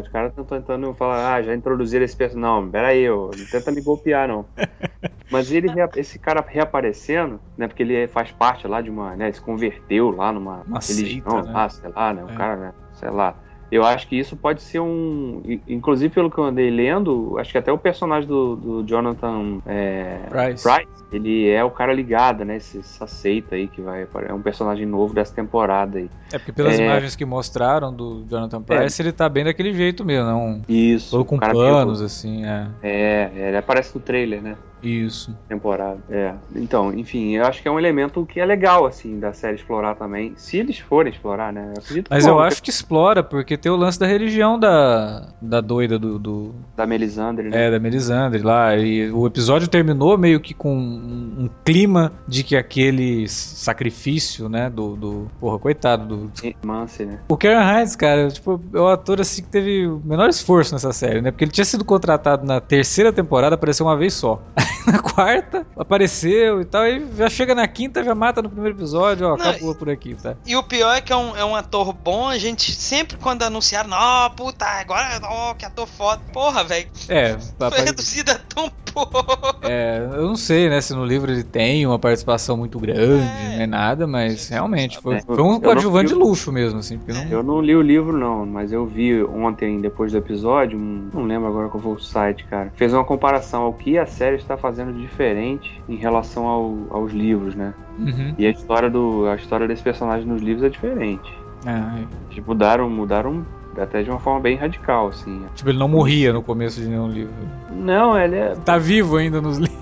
os 0.00 0.08
caras 0.08 0.30
estão 0.30 0.44
tentando 0.44 0.92
falar, 0.94 1.34
ah, 1.34 1.42
já 1.42 1.54
introduziram 1.54 2.04
esse 2.04 2.16
personagem. 2.16 2.62
Não, 2.64 2.70
peraí, 2.70 3.02
eu, 3.02 3.30
não 3.36 3.46
tenta 3.46 3.70
me 3.70 3.80
golpear, 3.80 4.26
não. 4.26 4.44
Mas 5.30 5.52
ele, 5.52 5.68
esse 5.96 6.18
cara 6.18 6.44
reaparecendo, 6.46 7.38
né, 7.56 7.68
porque 7.68 7.82
ele 7.82 8.08
faz 8.08 8.32
parte 8.32 8.66
lá 8.66 8.80
de 8.80 8.90
uma, 8.90 9.14
né, 9.14 9.30
se 9.30 9.40
converteu 9.40 10.10
lá 10.10 10.32
numa 10.32 10.62
Uma 10.66 10.80
religião, 10.80 11.20
seita, 11.30 11.42
né? 11.42 11.52
lá, 11.52 11.68
sei 11.68 11.90
lá, 11.94 12.12
né, 12.14 12.24
o 12.24 12.30
É. 12.30 12.34
cara, 12.34 12.56
né, 12.56 12.72
sei 12.94 13.10
lá. 13.10 13.34
Eu 13.70 13.84
acho 13.84 14.08
que 14.08 14.16
isso 14.16 14.36
pode 14.36 14.62
ser 14.62 14.80
um. 14.80 15.42
Inclusive, 15.66 16.12
pelo 16.14 16.30
que 16.30 16.38
eu 16.38 16.44
andei 16.44 16.70
lendo, 16.70 17.36
acho 17.38 17.52
que 17.52 17.58
até 17.58 17.70
o 17.70 17.76
personagem 17.78 18.26
do, 18.28 18.56
do 18.56 18.82
Jonathan 18.86 19.58
é, 19.66 20.20
Price. 20.30 20.62
Price, 20.62 20.88
ele 21.12 21.48
é 21.48 21.62
o 21.62 21.70
cara 21.70 21.92
ligado, 21.92 22.44
né? 22.44 22.56
esse- 22.56 22.78
Essa 22.78 23.06
seita 23.06 23.56
aí 23.56 23.68
que 23.68 23.82
vai. 23.82 24.06
É 24.26 24.32
um 24.32 24.40
personagem 24.42 24.86
novo 24.86 25.12
dessa 25.12 25.34
temporada 25.34 25.98
aí. 25.98 26.08
É 26.32 26.38
porque 26.38 26.52
pelas 26.52 26.78
É. 26.78 26.84
imagens 26.84 27.14
que 27.14 27.24
mostraram 27.24 27.92
do 27.94 28.24
Jonathan 28.28 28.62
Price, 28.62 29.00
ele 29.02 29.12
tá 29.12 29.28
bem 29.28 29.44
daquele 29.44 29.72
jeito 29.74 30.04
mesmo, 30.04 30.26
não. 30.30 30.62
Isso. 30.68 31.10
Todo 31.10 31.24
com 31.26 31.38
planos, 31.38 32.00
assim, 32.00 32.44
é. 32.46 32.68
É, 32.82 33.30
é, 33.36 33.48
ele 33.48 33.56
aparece 33.56 33.94
no 33.94 34.00
trailer, 34.00 34.42
né? 34.42 34.56
Isso. 34.82 35.36
temporada. 35.48 35.98
É. 36.08 36.34
Então, 36.54 36.92
enfim, 36.92 37.36
eu 37.36 37.44
acho 37.44 37.60
que 37.62 37.68
é 37.68 37.70
um 37.70 37.78
elemento 37.78 38.24
que 38.26 38.40
é 38.40 38.44
legal, 38.46 38.86
assim, 38.86 39.18
da 39.18 39.32
série 39.32 39.56
explorar 39.56 39.94
também. 39.94 40.34
Se 40.36 40.56
eles 40.56 40.78
forem 40.78 41.12
explorar, 41.12 41.52
né? 41.52 41.72
Eu 41.74 41.82
acredito 41.82 42.08
Mas 42.10 42.24
vão, 42.24 42.34
eu 42.34 42.40
acho 42.40 42.62
que 42.62 42.70
explora, 42.70 43.22
porque 43.22 43.56
tem 43.56 43.70
o 43.72 43.76
lance 43.76 43.98
da 43.98 44.06
religião 44.06 44.58
da, 44.58 45.28
da 45.40 45.60
doida 45.60 45.98
do, 45.98 46.18
do- 46.18 46.54
Da 46.76 46.86
Melisandre, 46.86 47.48
né? 47.48 47.66
É, 47.66 47.70
da 47.70 47.78
Melisandre 47.78 48.42
lá. 48.42 48.76
E 48.76 49.10
o 49.10 49.26
episódio 49.26 49.68
terminou 49.68 50.16
meio 50.16 50.40
que 50.40 50.54
com 50.54 50.74
um, 50.76 51.34
um 51.44 51.50
clima 51.64 52.12
de 52.26 52.42
que 52.42 52.56
aquele 52.56 53.26
sacrifício, 53.28 54.48
né, 54.48 54.70
do. 54.70 54.96
do 54.96 55.26
porra, 55.40 55.58
coitado 55.58 56.06
do. 56.06 56.32
Mance, 56.64 57.04
né? 57.04 57.18
O 57.28 57.36
Karen 57.36 57.80
Hines, 57.80 57.94
cara, 57.96 58.28
tipo, 58.30 58.60
é 58.74 58.78
o 58.80 58.88
ator 58.88 59.20
assim 59.20 59.42
que 59.42 59.48
teve 59.48 59.86
o 59.86 60.00
menor 60.04 60.28
esforço 60.28 60.72
nessa 60.74 60.92
série, 60.92 61.20
né? 61.20 61.30
Porque 61.30 61.44
ele 61.44 61.50
tinha 61.52 61.64
sido 61.64 61.84
contratado 61.84 62.44
na 62.46 62.60
terceira 62.60 63.12
temporada, 63.12 63.54
apareceu 63.54 63.86
uma 63.86 63.96
vez 63.96 64.14
só. 64.14 64.40
Na 64.86 64.98
quarta, 65.00 65.66
apareceu 65.76 66.60
e 66.60 66.64
tal, 66.64 66.86
e 66.86 67.06
já 67.16 67.28
chega 67.28 67.54
na 67.54 67.66
quinta, 67.68 68.02
já 68.02 68.14
mata 68.14 68.40
no 68.42 68.48
primeiro 68.48 68.76
episódio, 68.76 69.26
ó, 69.26 69.36
Não, 69.36 69.50
acabou 69.50 69.74
por 69.74 69.90
aqui, 69.90 70.14
tá? 70.14 70.36
E 70.46 70.56
o 70.56 70.62
pior 70.62 70.94
é 70.96 71.00
que 71.00 71.12
é 71.12 71.16
um, 71.16 71.36
é 71.36 71.44
um 71.44 71.54
ator 71.54 71.92
bom, 71.92 72.28
a 72.28 72.38
gente 72.38 72.72
sempre 72.72 73.16
quando 73.18 73.42
anunciaram, 73.42 73.90
ó, 73.92 74.28
puta, 74.30 74.64
agora, 74.64 75.20
ó, 75.24 75.54
que 75.54 75.64
ator 75.66 75.86
foda. 75.86 76.22
Porra, 76.32 76.64
velho, 76.64 76.88
É, 77.08 77.36
foi 77.58 77.66
apare- 77.66 77.82
reduzido 77.84 78.30
a 78.32 78.34
tão 78.36 78.70
pouco. 78.92 79.58
é, 79.62 79.98
eu 80.12 80.26
não 80.26 80.36
sei, 80.36 80.68
né, 80.68 80.80
se 80.80 80.92
no 80.94 81.04
livro 81.04 81.30
ele 81.30 81.44
tem 81.44 81.86
uma 81.86 81.98
participação 81.98 82.56
muito 82.56 82.78
grande, 82.78 83.22
É. 83.54 83.58
nem 83.58 83.66
nada, 83.66 84.06
mas 84.06 84.48
realmente 84.48 84.98
foi, 85.00 85.16
É. 85.16 85.22
foi 85.22 85.42
um 85.42 85.60
coadjuvante 85.60 86.08
de 86.08 86.14
luxo 86.14 86.50
mesmo, 86.52 86.78
assim, 86.78 86.98
porque 86.98 87.12
não. 87.12 87.24
Eu 87.28 87.42
não 87.42 87.60
li 87.60 87.74
o 87.76 87.82
livro, 87.82 88.16
não, 88.16 88.44
mas 88.46 88.72
eu 88.72 88.86
vi 88.86 89.22
ontem, 89.22 89.80
depois 89.80 90.12
do 90.12 90.18
episódio, 90.18 90.78
um- 90.78 91.10
não 91.12 91.24
lembro 91.24 91.48
agora 91.48 91.68
qual 91.68 91.82
foi 91.82 91.92
o 91.92 91.98
site, 91.98 92.44
cara. 92.44 92.72
Fez 92.76 92.92
uma 92.92 93.04
comparação 93.04 93.62
ao 93.62 93.72
que 93.72 93.96
a 93.98 94.06
série 94.06 94.36
está 94.36 94.56
fazendo 94.58 94.92
diferente 94.92 95.82
em 95.88 95.96
relação 95.96 96.46
ao- 96.46 96.76
aos 96.90 97.12
livros, 97.12 97.54
né? 97.54 97.72
Uhum. 97.98 98.34
E 98.38 98.46
a 98.46 98.50
história, 98.50 98.90
do, 98.90 99.26
a 99.28 99.34
história 99.36 99.66
desse 99.66 99.82
personagem 99.82 100.26
nos 100.26 100.42
livros 100.42 100.64
é 100.64 100.68
diferente. 100.68 101.32
É, 101.66 102.04
Tipo, 102.30 102.48
mudaram, 102.48 102.88
mudaram 102.88 103.44
até 103.76 104.02
de 104.02 104.10
uma 104.10 104.18
forma 104.18 104.40
bem 104.40 104.56
radical, 104.56 105.08
assim. 105.08 105.42
tipo, 105.54 105.70
ele 105.70 105.78
não 105.78 105.88
morria 105.88 106.32
no 106.32 106.42
começo 106.42 106.80
de 106.80 106.88
nenhum 106.88 107.08
livro. 107.08 107.32
Não, 107.72 108.18
ele 108.18 108.36
é. 108.36 108.54
Tá 108.64 108.76
vivo 108.78 109.16
ainda 109.16 109.40
nos 109.40 109.58
livros. 109.58 109.78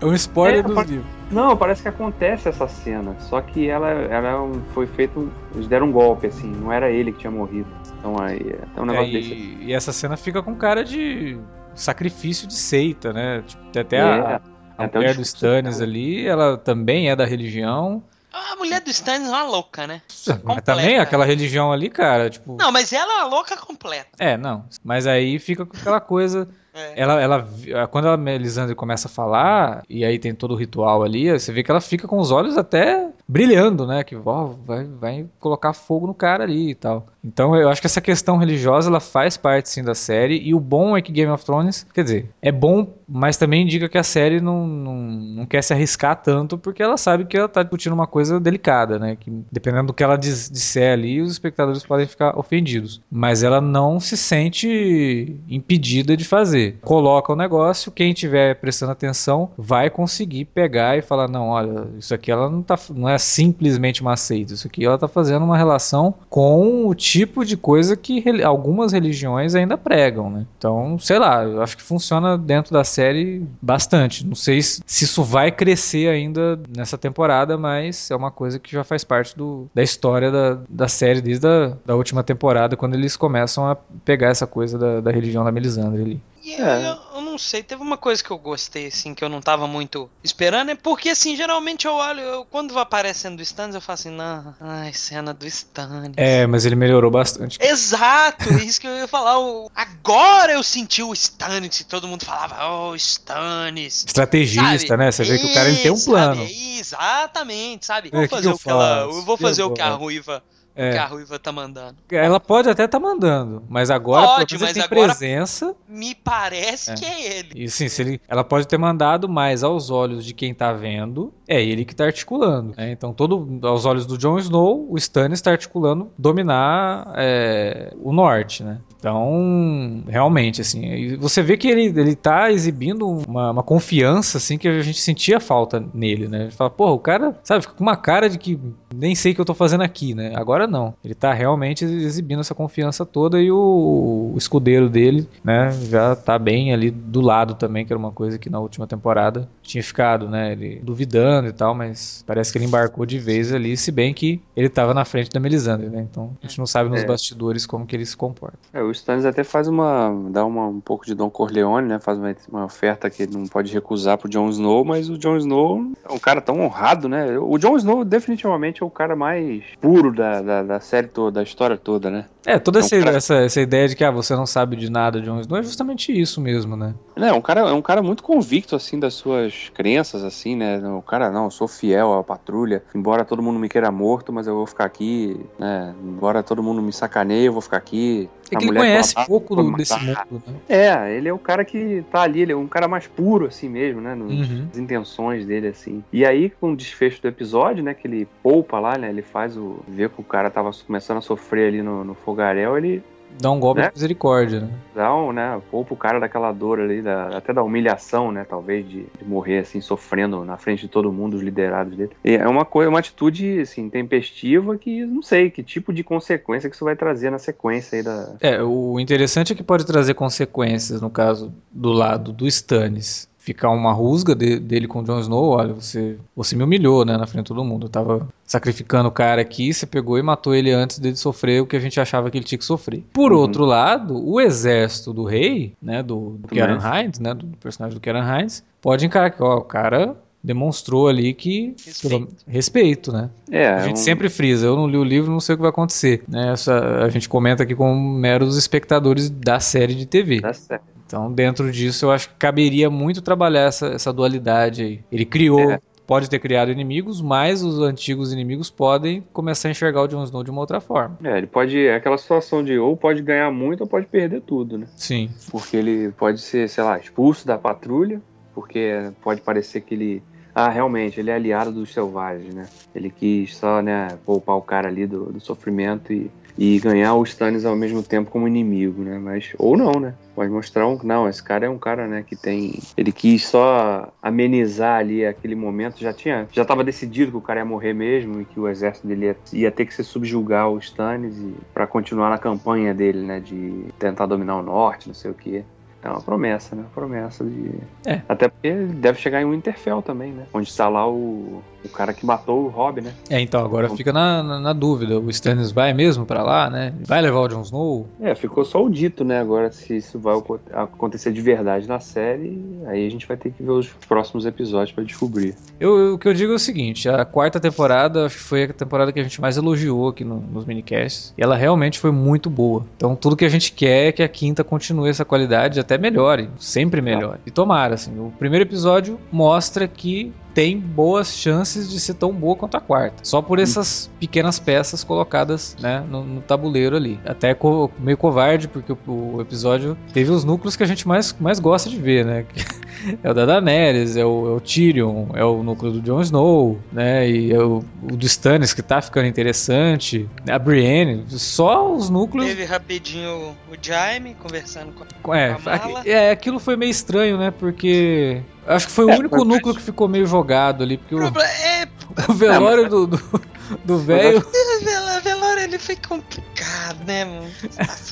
É 0.00 0.04
um 0.06 0.14
spoiler 0.14 0.60
É, 0.60 0.62
dos 0.62 0.86
livros. 0.86 1.06
Não, 1.30 1.56
parece 1.56 1.82
que 1.82 1.88
acontece 1.88 2.48
essa 2.48 2.66
cena. 2.66 3.14
Só 3.18 3.40
que 3.40 3.68
ela, 3.68 3.88
ela 3.88 4.28
é 4.28 4.58
foi 4.72 4.86
feito. 4.86 5.30
Eles 5.54 5.66
deram 5.66 5.86
um 5.88 5.92
golpe, 5.92 6.26
assim. 6.28 6.50
Não 6.50 6.72
era 6.72 6.90
ele 6.90 7.12
que 7.12 7.18
tinha 7.18 7.30
morrido. 7.30 7.66
Então 7.98 8.16
aí 8.20 8.40
é 8.76 8.80
um 8.80 8.86
negócio 8.86 9.08
É, 9.10 9.12
desse. 9.20 9.32
e, 9.34 9.64
e 9.66 9.72
essa 9.74 9.92
cena 9.92 10.16
fica 10.16 10.42
com 10.42 10.54
cara 10.54 10.82
de 10.82 11.38
sacrifício 11.74 12.46
de 12.46 12.54
seita, 12.54 13.12
né? 13.12 13.42
Tipo, 13.46 13.62
tem 13.72 13.82
até 13.82 13.96
É, 13.96 14.02
a, 14.02 14.40
a 14.78 14.84
até 14.84 14.98
o 14.98 15.00
mulher 15.00 15.14
do 15.16 15.22
Stannis 15.22 15.80
ali, 15.80 16.26
ela 16.26 16.56
também 16.56 17.10
é 17.10 17.16
da 17.16 17.24
religião. 17.24 18.02
A 18.32 18.54
mulher 18.56 18.80
do 18.80 18.90
Stannis 18.90 19.26
é 19.26 19.30
uma 19.30 19.42
louca, 19.42 19.86
né? 19.88 20.02
Mas 20.08 20.38
Completa. 20.38 20.62
também 20.62 20.98
aquela 20.98 21.24
religião 21.24 21.72
ali, 21.72 21.90
cara, 21.90 22.30
tipo. 22.30 22.56
Não, 22.56 22.70
mas 22.70 22.92
ela 22.92 23.12
é 23.12 23.16
uma 23.16 23.26
louca 23.26 23.56
completa. 23.56 24.08
É, 24.18 24.36
não. 24.36 24.64
Mas 24.84 25.06
aí 25.06 25.38
fica 25.38 25.66
com 25.66 25.76
aquela 25.76 26.00
coisa. 26.00 26.48
É. 26.74 27.00
Ela, 27.00 27.20
ela, 27.20 27.86
quando 27.88 28.08
a 28.08 28.16
Melisandre 28.16 28.74
começa 28.74 29.08
a 29.08 29.10
falar, 29.10 29.82
e 29.88 30.04
aí 30.04 30.18
tem 30.18 30.34
todo 30.34 30.52
o 30.52 30.56
ritual 30.56 31.02
ali, 31.02 31.30
você 31.30 31.52
vê 31.52 31.62
que 31.62 31.70
ela 31.70 31.80
fica 31.80 32.06
com 32.06 32.18
os 32.18 32.30
olhos 32.30 32.56
até 32.56 33.10
brilhando, 33.26 33.86
né? 33.86 34.02
Que 34.02 34.16
ó, 34.16 34.54
vai, 34.66 34.84
vai 34.84 35.26
colocar 35.38 35.72
fogo 35.72 36.06
no 36.06 36.14
cara 36.14 36.44
ali 36.44 36.70
e 36.70 36.74
tal. 36.74 37.06
Então 37.22 37.54
eu 37.54 37.68
acho 37.68 37.80
que 37.80 37.86
essa 37.86 38.00
questão 38.00 38.36
religiosa 38.36 38.88
ela 38.88 38.98
faz 38.98 39.36
parte 39.36 39.68
sim 39.68 39.84
da 39.84 39.94
série. 39.94 40.38
E 40.38 40.54
o 40.54 40.60
bom 40.60 40.96
é 40.96 41.02
que 41.02 41.12
Game 41.12 41.30
of 41.30 41.44
Thrones, 41.44 41.86
quer 41.94 42.02
dizer, 42.02 42.30
é 42.42 42.50
bom, 42.50 42.88
mas 43.08 43.36
também 43.36 43.62
indica 43.62 43.88
que 43.88 43.98
a 43.98 44.02
série 44.02 44.40
não, 44.40 44.66
não, 44.66 44.96
não 44.96 45.46
quer 45.46 45.62
se 45.62 45.72
arriscar 45.72 46.16
tanto, 46.16 46.58
porque 46.58 46.82
ela 46.82 46.96
sabe 46.96 47.24
que 47.24 47.36
ela 47.36 47.48
tá 47.48 47.62
discutindo 47.62 47.92
uma 47.92 48.06
coisa 48.06 48.40
delicada, 48.40 48.98
né? 48.98 49.16
Que 49.18 49.30
dependendo 49.50 49.88
do 49.88 49.94
que 49.94 50.02
ela 50.02 50.16
diz, 50.16 50.50
disser 50.50 50.92
ali, 50.92 51.20
os 51.20 51.32
espectadores 51.32 51.84
podem 51.84 52.06
ficar 52.06 52.36
ofendidos. 52.38 53.00
Mas 53.10 53.42
ela 53.42 53.60
não 53.60 54.00
se 54.00 54.16
sente 54.16 55.36
impedida 55.48 56.16
de 56.16 56.24
fazer. 56.24 56.59
Coloca 56.82 57.32
o 57.32 57.36
negócio, 57.36 57.90
quem 57.92 58.12
tiver 58.12 58.54
prestando 58.56 58.92
atenção 58.92 59.50
vai 59.56 59.90
conseguir 59.90 60.44
pegar 60.46 60.96
e 60.96 61.02
falar: 61.02 61.28
não, 61.28 61.48
olha, 61.48 61.86
isso 61.98 62.14
aqui 62.14 62.30
ela 62.30 62.48
não, 62.50 62.62
tá, 62.62 62.78
não 62.94 63.08
é 63.08 63.18
simplesmente 63.18 64.02
uma 64.02 64.16
seita, 64.16 64.54
isso 64.54 64.66
aqui 64.66 64.84
ela 64.84 64.98
tá 64.98 65.08
fazendo 65.08 65.44
uma 65.44 65.56
relação 65.56 66.14
com 66.28 66.86
o 66.86 66.94
tipo 66.94 67.44
de 67.44 67.56
coisa 67.56 67.96
que 67.96 68.20
reli- 68.20 68.42
algumas 68.42 68.92
religiões 68.92 69.54
ainda 69.54 69.76
pregam, 69.78 70.30
né? 70.30 70.46
Então, 70.58 70.98
sei 70.98 71.18
lá, 71.18 71.42
eu 71.44 71.62
acho 71.62 71.76
que 71.76 71.82
funciona 71.82 72.36
dentro 72.36 72.72
da 72.72 72.84
série 72.84 73.44
bastante. 73.60 74.26
Não 74.26 74.34
sei 74.34 74.60
se 74.62 74.80
se 74.86 75.04
isso 75.04 75.22
vai 75.22 75.50
crescer 75.50 76.08
ainda 76.08 76.58
nessa 76.76 76.98
temporada, 76.98 77.56
mas 77.56 78.10
é 78.10 78.16
uma 78.16 78.30
coisa 78.30 78.58
que 78.58 78.72
já 78.72 78.84
faz 78.84 79.04
parte 79.04 79.36
do, 79.36 79.66
da 79.74 79.82
história 79.82 80.30
da, 80.30 80.58
da 80.68 80.88
série 80.88 81.20
desde 81.20 81.46
a 81.46 81.72
da 81.84 81.94
última 81.96 82.22
temporada, 82.22 82.76
quando 82.76 82.94
eles 82.94 83.16
começam 83.16 83.66
a 83.66 83.76
pegar 84.04 84.28
essa 84.28 84.46
coisa 84.46 84.78
da, 84.78 85.00
da 85.00 85.10
religião 85.10 85.44
da 85.44 85.52
Melisandre 85.52 86.02
ali. 86.02 86.20
E 86.50 86.60
eu, 86.60 86.66
É. 86.66 86.88
eu, 86.90 86.98
eu 87.16 87.20
não 87.20 87.38
sei, 87.38 87.62
teve 87.62 87.80
uma 87.82 87.96
coisa 87.96 88.22
que 88.24 88.30
eu 88.30 88.38
gostei, 88.38 88.86
assim, 88.86 89.14
que 89.14 89.22
eu 89.24 89.28
não 89.28 89.40
tava 89.40 89.66
muito 89.66 90.10
esperando, 90.24 90.70
é 90.70 90.74
porque, 90.74 91.10
assim, 91.10 91.36
geralmente 91.36 91.86
eu 91.86 91.92
olho, 91.94 92.20
eu, 92.20 92.44
quando 92.44 92.74
vai 92.74 92.82
aparecendo 92.82 93.36
do 93.36 93.42
Stannis, 93.42 93.74
eu 93.74 93.80
falo 93.80 93.94
assim, 93.94 94.10
não, 94.10 94.54
ai, 94.60 94.92
cena 94.92 95.32
do 95.32 95.46
Stannis. 95.46 96.14
É, 96.16 96.46
mas 96.46 96.64
ele 96.66 96.74
melhorou 96.76 97.10
bastante. 97.10 97.58
Exato, 97.60 98.48
é 98.50 98.64
isso 98.64 98.80
que 98.80 98.86
eu 98.86 98.96
ia 98.96 99.06
falar. 99.08 99.38
o- 99.38 99.70
Agora 99.74 100.52
eu 100.52 100.62
senti 100.62 101.02
o 101.02 101.12
Stannis, 101.12 101.80
e 101.80 101.84
todo 101.84 102.08
mundo 102.08 102.24
falava, 102.24 102.66
oh, 102.68 102.94
Stannis. 102.96 104.04
Estrategista, 104.06 104.88
Sabe? 104.88 104.96
né? 105.04 105.12
Você 105.12 105.24
vê 105.24 105.38
que 105.38 105.46
o 105.46 105.54
cara 105.54 105.68
ele 105.68 105.78
tem 105.78 105.90
um 105.90 106.00
plano. 106.04 106.42
sabe? 106.42 106.78
Exatamente, 106.78 107.86
sabe? 107.86 108.10
É, 108.12 108.16
Vou 108.16 108.28
fazer 108.28 108.42
que 108.42 108.48
eu 108.48 108.54
o 108.54 108.58
que 108.58 108.70
ela. 108.70 109.06
faço? 109.06 109.18
Eu 109.18 109.22
vou 109.24 109.36
fazer 109.36 109.62
Eu 109.62 109.66
o 109.68 109.70
que 109.74 109.80
a 109.80 109.90
ruiva 109.90 110.42
É. 110.80 110.92
que 110.92 110.98
a 110.98 111.06
Ruiva 111.06 111.38
tá 111.38 111.52
mandando. 111.52 111.96
Ela 112.10 112.40
pode 112.40 112.68
até 112.68 112.84
estar 112.84 112.98
mandando, 112.98 113.62
mas 113.68 113.90
agora 113.90 114.26
Pode, 114.26 114.58
mas 114.58 114.72
tem 114.72 114.82
agora- 114.82 115.04
presença. 115.08 115.74
Me 115.88 116.14
parece 116.14 116.92
É. 116.92 116.94
que 116.94 117.04
é 117.04 117.38
ele. 117.38 117.50
E 117.64 117.68
sim, 117.68 117.88
se 117.88 118.02
ele, 118.02 118.20
ela 118.28 118.42
pode 118.44 118.66
ter 118.66 118.78
mandado, 118.78 119.28
mas 119.28 119.62
aos 119.62 119.90
olhos 119.90 120.24
de 120.24 120.32
quem 120.34 120.54
tá 120.54 120.72
vendo, 120.72 121.32
é 121.48 121.62
ele 121.62 121.84
que 121.84 121.94
tá 121.94 122.04
articulando. 122.04 122.74
né? 122.76 122.90
Então, 122.92 123.12
todo, 123.12 123.58
aos 123.62 123.84
olhos 123.84 124.06
do 124.06 124.16
Jon 124.16 124.38
Snow, 124.38 124.86
o 124.90 124.96
Stannis 124.96 125.40
tá 125.40 125.50
articulando 125.50 126.10
dominar 126.16 127.12
é, 127.16 127.92
o 128.02 128.12
norte, 128.12 128.62
né? 128.62 128.78
Então, 128.98 130.02
realmente, 130.08 130.60
assim, 130.60 131.16
você 131.16 131.42
vê 131.42 131.56
que 131.56 131.68
ele, 131.68 131.84
ele 131.98 132.14
tá 132.14 132.50
exibindo 132.50 133.08
uma, 133.08 133.50
uma 133.50 133.62
confiança, 133.62 134.38
assim, 134.38 134.58
que 134.58 134.68
a 134.68 134.82
gente 134.82 135.00
sentia 135.00 135.40
falta 135.40 135.82
nele, 135.94 136.28
né? 136.28 136.38
A 136.38 136.42
gente 136.44 136.56
fala, 136.56 136.70
porra, 136.70 136.92
o 136.92 136.98
cara, 136.98 137.34
sabe, 137.42 137.62
fica 137.62 137.74
com 137.74 137.82
uma 137.82 137.96
cara 137.96 138.28
de 138.28 138.38
que 138.38 138.58
nem 138.94 139.14
sei 139.14 139.32
o 139.32 139.34
que 139.34 139.40
eu 139.40 139.44
tô 139.44 139.54
fazendo 139.54 139.82
aqui, 139.82 140.14
né? 140.14 140.32
Agora 140.34 140.66
não. 140.70 140.94
Ele 141.04 141.14
tá 141.14 141.32
realmente 141.32 141.84
exibindo 141.84 142.40
essa 142.40 142.54
confiança 142.54 143.04
toda 143.04 143.40
e 143.40 143.50
o, 143.50 144.32
o 144.34 144.38
escudeiro 144.38 144.88
dele, 144.88 145.28
né, 145.44 145.70
já 145.72 146.14
tá 146.16 146.38
bem 146.38 146.72
ali 146.72 146.90
do 146.90 147.20
lado 147.20 147.54
também, 147.54 147.84
que 147.84 147.92
era 147.92 147.98
uma 147.98 148.12
coisa 148.12 148.38
que 148.38 148.48
na 148.48 148.58
última 148.60 148.86
temporada 148.86 149.48
tinha 149.62 149.82
ficado, 149.82 150.28
né? 150.28 150.52
Ele 150.52 150.80
duvidando 150.82 151.48
e 151.48 151.52
tal, 151.52 151.74
mas 151.74 152.24
parece 152.26 152.50
que 152.52 152.58
ele 152.58 152.64
embarcou 152.66 153.04
de 153.06 153.18
vez 153.18 153.52
ali, 153.52 153.76
se 153.76 153.90
bem 153.92 154.12
que 154.12 154.40
ele 154.56 154.68
tava 154.68 154.92
na 154.94 155.04
frente 155.04 155.30
da 155.30 155.40
Melisandre, 155.40 155.88
né? 155.88 156.06
Então 156.10 156.30
a 156.42 156.46
gente 156.46 156.58
não 156.58 156.66
sabe 156.66 156.90
nos 156.90 157.02
É. 157.02 157.06
bastidores 157.06 157.66
como 157.66 157.86
que 157.86 157.94
ele 157.94 158.06
se 158.06 158.16
comporta. 158.16 158.58
É, 158.72 158.82
o 158.82 158.90
Stannis 158.90 159.24
até 159.24 159.44
faz 159.44 159.68
uma. 159.68 160.10
dá 160.30 160.44
uma, 160.44 160.66
um 160.66 160.80
pouco 160.80 161.04
de 161.06 161.14
Don 161.14 161.30
Corleone, 161.30 161.88
né? 161.88 161.98
Faz 161.98 162.18
uma, 162.18 162.34
uma 162.50 162.64
oferta 162.64 163.08
que 163.10 163.22
ele 163.22 163.36
não 163.36 163.46
pode 163.46 163.72
recusar 163.72 164.18
pro 164.18 164.28
Jon 164.28 164.48
Snow, 164.48 164.84
mas 164.84 165.08
o 165.08 165.16
Jon 165.18 165.36
Snow 165.36 165.92
é 166.08 166.12
um 166.12 166.18
cara 166.18 166.40
tão 166.40 166.60
honrado, 166.60 167.08
né? 167.08 167.38
O 167.38 167.58
Jon 167.58 167.76
Snow 167.76 168.04
definitivamente 168.04 168.82
é 168.82 168.86
o 168.86 168.90
cara 168.90 169.14
mais 169.16 169.62
puro 169.80 170.12
da, 170.12 170.40
da, 170.40 170.49
da 170.62 170.80
série 170.80 171.06
toda, 171.08 171.32
da 171.32 171.42
história 171.42 171.76
toda, 171.76 172.10
né? 172.10 172.24
É, 172.44 172.58
toda 172.58 172.78
É 172.78 172.82
um 172.82 172.84
essa, 172.84 172.98
cara- 172.98 173.16
essa, 173.16 173.34
essa 173.36 173.60
ideia 173.60 173.86
de 173.88 173.94
que 173.94 174.02
ah, 174.04 174.10
você 174.10 174.34
não 174.34 174.46
sabe 174.46 174.74
de 174.76 174.90
nada 174.90 175.20
de 175.20 175.26
Jon 175.26 175.40
Snow 175.40 175.58
é 175.58 175.62
justamente 175.62 176.10
isso 176.18 176.40
mesmo, 176.40 176.76
né? 176.76 176.94
Não, 177.16 177.26
é 177.28 177.32
um 177.32 177.40
cara, 177.40 177.60
é 177.60 177.72
um 177.72 177.82
cara 177.82 178.02
muito 178.02 178.22
convicto, 178.22 178.74
assim, 178.74 178.98
das 178.98 179.14
suas 179.14 179.70
crenças, 179.74 180.24
assim, 180.24 180.56
né? 180.56 180.78
O 180.88 181.02
cara, 181.02 181.30
não, 181.30 181.44
eu 181.44 181.50
sou 181.50 181.68
fiel 181.68 182.12
à 182.14 182.24
patrulha, 182.24 182.82
embora 182.94 183.24
todo 183.24 183.42
mundo 183.42 183.58
me 183.58 183.68
queira 183.68 183.90
morto, 183.90 184.32
mas 184.32 184.46
eu 184.46 184.54
vou 184.54 184.66
ficar 184.66 184.84
aqui, 184.86 185.38
né? 185.58 185.94
Embora 186.02 186.42
todo 186.42 186.62
mundo 186.62 186.80
me 186.82 186.92
sacaneie, 186.92 187.46
eu 187.46 187.52
vou 187.52 187.62
ficar 187.62 187.76
aqui. 187.76 188.28
É 188.54 188.58
que 188.58 188.64
ele 188.64 188.76
conhece 188.76 189.14
eu 189.16 189.24
pouco 189.26 189.54
do- 189.54 189.72
desse 189.76 189.98
mundo, 189.98 190.42
né? 190.46 190.54
É, 190.68 191.14
ele 191.16 191.28
é 191.28 191.32
o 191.32 191.38
cara 191.38 191.64
que 191.64 192.04
tá 192.10 192.22
ali, 192.22 192.42
ele 192.42 192.52
é 192.52 192.56
um 192.56 192.66
cara 192.66 192.86
mais 192.88 193.06
puro, 193.06 193.46
assim 193.46 193.68
mesmo, 193.68 194.00
né? 194.00 194.14
Nas 194.14 194.50
Uhum. 194.50 194.68
intenções 194.76 195.46
dele, 195.46 195.68
assim. 195.68 196.02
E 196.12 196.24
aí, 196.24 196.50
com 196.50 196.72
o 196.72 196.76
desfecho 196.76 197.20
do 197.22 197.28
episódio, 197.28 197.82
né? 197.82 197.94
Que 197.94 198.06
ele 198.06 198.28
poupa 198.42 198.78
lá, 198.78 198.96
né? 198.98 199.08
Ele 199.08 199.22
faz 199.22 199.56
o. 199.56 199.80
vê 199.88 200.08
que 200.08 200.20
o 200.20 200.24
cara 200.24 200.50
tava 200.50 200.70
começando 200.86 201.18
a 201.18 201.22
sofrer 201.22 201.68
ali 201.68 201.82
no, 201.82 202.04
no 202.04 202.14
fogaréu, 202.14 202.76
ele 202.76 203.02
Dá 203.40 203.50
um 203.50 203.58
golpe 203.60 203.80
Né? 203.80 203.88
de 203.88 203.94
misericórdia, 203.94 204.60
né? 204.60 204.68
dá 204.94 205.14
um, 205.16 205.32
né? 205.32 205.60
Poupa 205.70 205.94
o 205.94 205.96
cara 205.96 206.18
daquela 206.20 206.52
dor 206.52 206.78
ali, 206.80 207.00
da- 207.00 207.28
até 207.36 207.52
da 207.52 207.62
humilhação, 207.62 208.30
né? 208.32 208.44
Talvez 208.48 208.86
de, 208.86 209.06
de 209.18 209.24
morrer, 209.24 209.58
assim, 209.60 209.80
sofrendo 209.80 210.44
na 210.44 210.56
frente 210.58 210.80
de 210.82 210.88
todo 210.88 211.12
mundo, 211.12 211.34
os 211.36 211.42
liderados 211.42 211.96
dele. 211.96 212.10
E 212.24 212.34
é 212.36 212.46
uma 212.48 212.64
coisa, 212.66 212.90
uma 212.90 212.98
atitude, 212.98 213.60
assim, 213.60 213.88
tempestiva 213.88 214.76
que 214.76 215.06
não 215.06 215.22
sei 215.22 215.48
que 215.50 215.62
tipo 215.62 215.92
de 215.92 216.02
consequência 216.04 216.68
que 216.68 216.74
isso 216.76 216.84
vai 216.84 216.96
trazer 216.96 217.30
na 217.30 217.38
sequência 217.38 217.96
aí 217.98 218.02
da. 218.04 218.34
É, 218.40 218.62
o 218.62 218.98
interessante 219.00 219.52
é 219.52 219.56
que 219.56 219.62
pode 219.62 219.86
trazer 219.86 220.14
consequências, 220.14 221.00
no 221.00 221.08
caso 221.08 221.52
do 221.70 221.92
lado 221.92 222.32
do 222.32 222.46
Stannis. 222.46 223.29
Ficar 223.50 223.70
uma 223.70 223.92
rusga 223.92 224.32
de- 224.34 224.60
dele 224.60 224.86
com 224.86 225.00
o 225.00 225.02
Jon 225.04 225.18
Snow, 225.20 225.50
olha, 225.50 225.74
você, 225.74 226.16
você 226.36 226.54
me 226.54 226.62
humilhou, 226.62 227.04
né, 227.04 227.16
na 227.16 227.26
frente 227.26 227.46
de 227.46 227.48
todo 227.48 227.64
mundo. 227.64 227.86
Eu 227.86 227.90
tava 227.90 228.28
sacrificando 228.46 229.08
o 229.08 229.12
cara 229.12 229.40
aqui, 229.42 229.74
você 229.74 229.86
pegou 229.86 230.16
e 230.18 230.22
matou 230.22 230.54
ele 230.54 230.70
antes 230.70 231.00
dele 231.00 231.16
sofrer 231.16 231.60
o 231.60 231.66
que 231.66 231.74
a 231.76 231.80
gente 231.80 231.98
achava 232.00 232.30
que 232.30 232.38
ele 232.38 232.44
tinha 232.44 232.58
que 232.58 232.64
sofrer. 232.64 233.02
Por 233.12 233.32
Uhum. 233.32 233.38
outro 233.38 233.64
lado, 233.64 234.16
o 234.24 234.40
exército 234.40 235.12
do 235.12 235.24
rei, 235.24 235.72
né, 235.82 236.00
do, 236.02 236.36
do. 236.38 236.48
Kieran 236.48 236.78
Hines, 236.78 237.18
né, 237.18 237.34
do 237.34 237.46
personagem 237.58 237.98
do 237.98 238.00
Kieran 238.00 238.24
Hines, 238.40 238.62
pode 238.80 239.04
encarar 239.04 239.30
que, 239.30 239.42
ó, 239.42 239.56
o 239.58 239.62
cara 239.62 240.14
demonstrou 240.42 241.06
ali 241.06 241.34
que 241.34 241.74
Respeito. 241.84 242.28
respeito, 242.48 243.12
né? 243.12 243.28
É, 243.50 243.68
A 243.68 243.80
gente 243.80 243.94
um- 243.94 243.96
sempre 243.96 244.30
frisa, 244.30 244.64
eu 244.66 244.74
não 244.74 244.86
li 244.88 244.96
o 244.96 245.04
livro, 245.04 245.30
não 245.30 245.38
sei 245.38 245.54
o 245.54 245.58
que 245.58 245.62
vai 245.62 245.68
acontecer. 245.68 246.22
Né? 246.26 246.52
Essa, 246.52 247.02
a 247.04 247.08
gente 247.10 247.28
comenta 247.28 247.62
aqui 247.62 247.74
como 247.74 247.94
meros 248.14 248.56
espectadores 248.56 249.28
da 249.28 249.60
série 249.60 249.94
de 249.94 250.06
TV. 250.06 250.40
Tá 250.40 250.52
certo. 250.54 250.84
Então, 251.10 251.32
dentro 251.32 251.72
disso, 251.72 252.04
eu 252.06 252.12
acho 252.12 252.28
que 252.28 252.36
caberia 252.36 252.88
muito 252.88 253.20
trabalhar 253.20 253.62
essa, 253.62 253.88
essa 253.88 254.12
dualidade 254.12 254.82
aí. 254.84 255.00
Ele 255.10 255.24
criou, 255.24 255.72
É. 255.72 255.80
pode 256.06 256.30
ter 256.30 256.38
criado 256.38 256.70
inimigos, 256.70 257.20
mas 257.20 257.64
os 257.64 257.80
antigos 257.80 258.32
inimigos 258.32 258.70
podem 258.70 259.24
começar 259.32 259.66
a 259.66 259.70
enxergar 259.72 260.02
o 260.02 260.06
Jon 260.06 260.22
Snow 260.22 260.44
de 260.44 260.52
uma 260.52 260.60
outra 260.60 260.80
forma. 260.80 261.18
É, 261.24 261.36
ele 261.36 261.48
pode. 261.48 261.76
É 261.84 261.96
aquela 261.96 262.16
situação 262.16 262.62
de 262.62 262.78
ou 262.78 262.96
pode 262.96 263.22
ganhar 263.22 263.50
muito 263.50 263.80
ou 263.80 263.88
pode 263.88 264.06
perder 264.06 264.40
tudo, 264.42 264.78
né? 264.78 264.86
Sim. 264.94 265.28
Porque 265.50 265.76
ele 265.76 266.12
pode 266.12 266.40
ser, 266.40 266.68
sei 266.68 266.84
lá, 266.84 266.96
expulso 266.96 267.44
da 267.44 267.58
patrulha, 267.58 268.22
porque 268.54 269.10
pode 269.20 269.40
parecer 269.40 269.80
que 269.80 269.94
ele. 269.94 270.22
Ah, 270.54 270.68
realmente, 270.68 271.20
ele 271.20 271.30
é 271.30 271.34
aliado 271.34 271.72
dos 271.72 271.92
selvagens, 271.92 272.52
né? 272.54 272.66
Ele 272.94 273.10
quis 273.10 273.56
só, 273.56 273.80
né, 273.80 274.18
poupar 274.24 274.56
o 274.56 274.62
cara 274.62 274.88
ali 274.88 275.06
do, 275.06 275.26
do 275.26 275.40
sofrimento 275.40 276.12
e, 276.12 276.30
e 276.58 276.78
ganhar 276.80 277.14
os 277.14 277.30
Stannis 277.30 277.64
ao 277.64 277.76
mesmo 277.76 278.02
tempo 278.02 278.30
como 278.30 278.48
inimigo, 278.48 279.02
né? 279.02 279.18
Mas. 279.18 279.52
Ou 279.58 279.76
não, 279.76 280.00
né? 280.00 280.14
Pode 280.34 280.50
mostrar 280.50 280.86
um. 280.88 280.98
Não, 281.02 281.28
esse 281.28 281.42
cara 281.42 281.66
é 281.66 281.68
um 281.68 281.78
cara, 281.78 282.06
né, 282.06 282.24
que 282.26 282.34
tem. 282.34 282.78
Ele 282.96 283.12
quis 283.12 283.46
só 283.46 284.12
amenizar 284.20 284.98
ali 284.98 285.24
aquele 285.24 285.54
momento. 285.54 286.00
Já 286.00 286.12
tinha. 286.12 286.48
Já 286.50 286.64
tava 286.64 286.82
decidido 286.82 287.30
que 287.30 287.36
o 287.36 287.42
cara 287.42 287.60
ia 287.60 287.64
morrer 287.64 287.92
mesmo 287.92 288.40
e 288.40 288.44
que 288.44 288.58
o 288.58 288.68
exército 288.68 289.06
dele 289.06 289.26
ia, 289.26 289.36
ia 289.52 289.70
ter 289.70 289.86
que 289.86 289.94
se 289.94 290.02
subjugar 290.02 290.68
os 290.68 290.86
Stannis 290.86 291.36
pra 291.72 291.86
continuar 291.86 292.30
na 292.30 292.38
campanha 292.38 292.92
dele, 292.92 293.20
né? 293.24 293.40
De 293.40 293.86
tentar 293.98 294.26
dominar 294.26 294.58
o 294.58 294.62
norte, 294.62 295.06
não 295.06 295.14
sei 295.14 295.30
o 295.30 295.34
quê. 295.34 295.64
É 296.02 296.08
uma 296.08 296.22
promessa, 296.22 296.74
né? 296.74 296.84
Promessa 296.94 297.44
de. 297.44 297.72
É. 298.06 298.22
Até 298.28 298.48
porque 298.48 298.68
ele 298.68 298.94
deve 298.94 299.20
chegar 299.20 299.42
em 299.42 299.50
Winterfell 299.50 300.00
também, 300.00 300.32
né? 300.32 300.46
Onde 300.52 300.68
está 300.68 300.88
lá 300.88 301.06
o, 301.08 301.62
o 301.84 301.88
cara 301.88 302.12
que 302.12 302.24
matou 302.26 302.64
o 302.64 302.68
Rob, 302.68 303.00
né? 303.00 303.12
É, 303.28 303.40
então, 303.40 303.64
agora 303.64 303.88
fica 303.90 304.12
na, 304.12 304.42
na, 304.42 304.60
na 304.60 304.72
dúvida. 304.72 305.18
O 305.18 305.30
Stannis 305.30 305.72
vai 305.72 305.92
mesmo 305.94 306.26
pra 306.26 306.42
lá, 306.42 306.68
né? 306.70 306.92
Vai 307.06 307.20
levar 307.22 307.40
o 307.40 307.48
Jon 307.48 307.62
Snow? 307.62 308.06
É, 308.20 308.34
ficou 308.34 308.64
só 308.64 308.84
o 308.84 308.90
dito, 308.90 309.24
né? 309.24 309.40
Agora, 309.40 309.70
se 309.72 309.96
isso 309.96 310.18
vai 310.18 310.34
acontecer 310.74 311.32
de 311.32 311.40
verdade 311.40 311.88
na 311.88 312.00
série, 312.00 312.62
aí 312.86 313.06
a 313.06 313.10
gente 313.10 313.26
vai 313.26 313.36
ter 313.36 313.50
que 313.52 313.62
ver 313.62 313.70
os 313.70 313.88
próximos 314.08 314.44
episódios 314.46 314.92
pra 314.92 315.04
descobrir. 315.04 315.54
Eu, 315.78 315.98
eu- 315.98 316.14
o 316.14 316.18
que 316.18 316.28
eu 316.28 316.34
digo 316.34 316.52
é 316.52 316.56
o 316.56 316.58
seguinte, 316.58 317.08
a 317.08 317.24
quarta 317.24 317.58
temporada 317.58 318.28
foi 318.28 318.64
a 318.64 318.72
temporada 318.72 319.12
que 319.12 319.20
a 319.20 319.22
gente 319.22 319.40
mais 319.40 319.56
elogiou 319.56 320.08
aqui 320.08 320.24
no- 320.24 320.40
nos 320.40 320.64
minicasts, 320.64 321.32
e 321.36 321.42
ela 321.42 321.56
realmente 321.56 321.98
foi 321.98 322.10
muito 322.10 322.50
boa. 322.50 322.84
Então 322.96 323.16
tudo 323.16 323.36
que 323.36 323.44
a 323.44 323.48
gente 323.48 323.72
quer 323.72 324.08
é 324.08 324.12
que 324.12 324.22
a 324.22 324.28
quinta 324.28 324.62
continue 324.62 325.08
essa 325.08 325.24
qualidade, 325.24 325.80
até 325.80 325.96
melhore, 325.96 326.48
sempre 326.58 327.00
melhore. 327.00 327.38
E 327.46 327.50
tomara, 327.50 327.94
assim, 327.94 328.18
o 328.18 328.32
primeiro 328.38 328.64
episódio 328.64 329.18
mostra 329.32 329.88
que 329.88 330.32
tem 330.54 330.78
boas 330.78 331.32
chances 331.34 331.88
de 331.90 331.98
ser 332.00 332.14
tão 332.14 332.32
boa 332.32 332.56
quanto 332.56 332.76
a 332.76 332.80
quarta. 332.80 333.16
Só 333.22 333.40
por 333.42 333.58
essas 333.58 334.10
pequenas 334.18 334.58
peças 334.58 335.04
colocadas 335.04 335.76
né, 335.80 336.04
no, 336.08 336.24
no 336.24 336.40
tabuleiro 336.40 336.96
ali. 336.96 337.18
Até 337.24 337.54
co- 337.54 337.90
meio 337.98 338.16
covarde, 338.16 338.68
porque 338.68 338.92
o, 338.92 338.98
o 339.06 339.40
episódio 339.40 339.96
teve 340.12 340.30
os 340.30 340.44
núcleos 340.44 340.76
que 340.76 340.82
a 340.82 340.86
gente 340.86 341.06
mais, 341.06 341.34
mais 341.38 341.58
gosta 341.60 341.88
de 341.88 341.96
ver, 341.98 342.24
né? 342.24 342.44
É 343.22 343.30
o 343.30 343.32
da 343.32 343.46
Daenerys, 343.46 344.14
é 344.14 344.26
o, 344.26 344.46
é 344.46 344.50
o 344.56 344.60
Tyrion, 344.60 345.28
é 345.32 345.42
o 345.42 345.62
núcleo 345.62 345.90
do 345.90 346.02
Jon 346.02 346.20
Snow, 346.20 346.78
né? 346.92 347.26
E 347.30 347.50
é 347.50 347.58
o, 347.58 347.82
o 348.02 348.14
do 348.14 348.26
Stannis 348.26 348.74
que 348.74 348.82
tá 348.82 349.00
ficando 349.00 349.26
interessante. 349.26 350.28
A 350.46 350.58
Brienne, 350.58 351.24
só 351.28 351.90
os 351.94 352.10
núcleos. 352.10 352.46
Teve 352.48 352.64
rapidinho 352.64 353.56
o 353.70 353.74
Jaime 353.80 354.34
conversando 354.34 354.92
com 355.22 355.32
a... 355.32 355.38
É, 355.38 355.52
a 355.52 355.58
mala. 355.58 356.02
é, 356.04 356.30
aquilo 356.30 356.58
foi 356.58 356.76
meio 356.76 356.90
estranho, 356.90 357.38
né? 357.38 357.50
Porque. 357.50 358.42
Acho 358.74 358.86
que 358.86 358.92
foi 358.92 359.04
o 359.04 359.10
É, 359.10 359.18
único 359.18 359.44
núcleo 359.44 359.74
que 359.74 359.82
ficou 359.82 360.06
meio 360.08 360.26
jogado 360.26 360.82
ali, 360.82 360.96
porque 360.96 361.14
O 361.14 361.18
o, 361.18 361.22
problema 361.22 361.48
é. 361.50 361.88
o 362.28 362.32
velório 362.32 362.88
do 362.88 363.06
do- 363.06 363.40
do 363.84 363.98
velho. 363.98 364.38
A 364.38 365.20
velório 365.20 365.62
ele 365.62 365.78
foi 365.78 365.96
complicado, 365.96 367.04
né, 367.06 367.24
mano? 367.24 367.50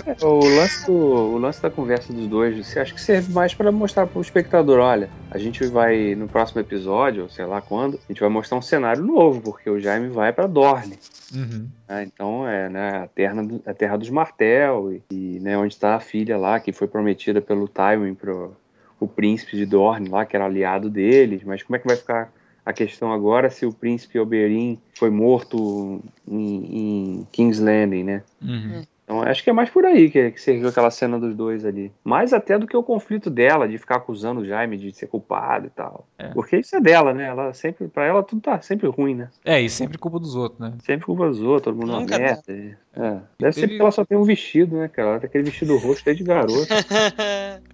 É, 0.07 0.25
O 0.25 0.41
lance, 0.57 0.87
do, 0.87 0.93
o 0.93 1.39
lance 1.39 1.63
da 1.63 1.71
conversa 1.71 2.13
dos 2.13 2.27
dois, 2.27 2.57
você 2.67 2.79
acha 2.81 2.93
que 2.95 3.01
serve 3.01 3.33
mais 3.33 3.55
pra 3.55 3.71
mostrar 3.73 4.07
pro 4.07 4.21
espectador, 4.21 4.79
olha, 4.81 5.09
a 5.31 5.39
gente 5.39 5.65
vai 5.67 6.15
no 6.15 6.29
próximo 6.29 6.61
episódio, 6.61 7.25
ou 7.25 7.29
sei 7.29 7.45
lá 7.47 7.61
quando, 7.61 7.95
a 8.09 8.13
gente 8.13 8.21
vai 8.21 8.29
mostrar 8.29 8.59
um 8.59 8.63
cenário 8.63 9.03
novo, 9.03 9.41
porque 9.41 9.69
o 9.71 9.79
Jaime 9.81 10.09
vai 10.09 10.33
pra 10.33 10.47
Dorne. 10.47 10.99
Uhum. 11.35 11.69
né? 11.89 12.05
Então 12.05 12.49
é 12.49 12.69
né, 12.69 13.03
a, 13.05 13.07
terra 13.07 13.43
do- 13.43 13.63
a 13.67 13.75
terra 13.75 13.97
dos 13.97 14.11
Martel 14.11 14.93
e, 14.93 15.03
e, 15.11 15.41
né, 15.41 15.57
onde 15.59 15.75
está 15.75 15.95
a 15.95 16.01
filha 16.01 16.37
lá 16.39 16.59
que 16.59 16.73
foi 16.73 16.87
prometida 16.89 17.41
pelo 17.41 17.69
Tywin 17.69 18.15
pro 18.15 18.57
o 19.01 19.07
príncipe 19.09 19.57
de 19.57 19.65
Dorne 19.67 20.09
lá 20.09 20.25
que 20.27 20.35
era 20.37 20.45
aliado 20.47 20.89
deles. 20.91 21.43
Mas 21.45 21.63
como 21.63 21.77
é 21.77 21.79
que 21.79 21.87
vai 21.87 21.97
ficar 21.97 22.33
a 22.65 22.73
questão 22.73 23.13
agora 23.13 23.49
se 23.51 23.65
o 23.65 23.73
príncipe 23.73 24.19
Oberyn 24.19 24.77
foi 24.95 25.09
morto 25.11 26.03
em, 26.27 27.21
em 27.21 27.27
King's 27.33 27.59
Landing, 27.61 28.05
né? 28.05 28.23
Uhum. 28.43 28.83
Então 29.05 29.23
acho 29.23 29.43
que 29.43 29.49
é 29.49 29.55
mais 29.55 29.71
por 29.71 29.87
aí 29.87 30.11
que, 30.11 30.33
que 30.33 30.39
você 30.39 30.59
viu 30.59 30.69
aquela 30.69 30.91
cena 30.91 31.19
dos 31.19 31.35
dois 31.35 31.65
ali. 31.65 31.91
Mais 32.05 32.35
até 32.35 32.59
do 32.59 32.67
que 32.67 32.77
o 32.77 32.83
conflito 32.83 33.31
dela, 33.31 33.67
de 33.67 33.79
ficar 33.79 33.97
acusando 33.97 34.43
o 34.43 34.45
Jaime 34.45 34.77
de 34.77 34.93
ser 34.95 35.07
culpado 35.07 35.67
e 35.67 35.71
tal. 35.71 36.07
É. 36.19 36.29
Porque 36.29 36.59
isso 36.59 36.77
é 36.77 36.81
dela, 36.81 37.15
né? 37.15 37.25
Ela 37.25 37.55
sempre, 37.55 37.89
pra 37.89 38.05
ela 38.05 38.23
tudo 38.23 38.43
tá 38.43 38.61
sempre 38.61 38.87
ruim, 38.87 39.15
né? 39.15 39.31
É, 39.47 39.59
e 39.63 39.71
sempre 39.71 39.97
culpa 39.97 40.19
dos 40.19 40.37
outros, 40.37 40.61
né? 40.61 40.75
Sempre 40.85 41.07
culpa 41.07 41.27
dos 41.27 41.41
outros, 41.41 41.63
todo 41.75 41.77
mundo 41.77 41.97
é 41.97 42.01
Nunca 42.01 42.19
merda. 42.19 42.43
e- 42.49 42.75
É. 42.95 43.19
Deve 43.39 43.53
ser 43.55 43.61
Teve- 43.63 43.67
porque 43.69 43.81
ela 43.83 43.91
só 43.93 44.05
tem 44.05 44.19
um 44.19 44.25
vestido, 44.25 44.77
né, 44.77 44.89
cara? 44.89 45.09
Ela 45.09 45.21
tem 45.21 45.29
aquele 45.29 45.45
vestido 45.45 45.75
roxo 45.79 46.05
desde 46.05 46.23
garoto. 46.23 46.53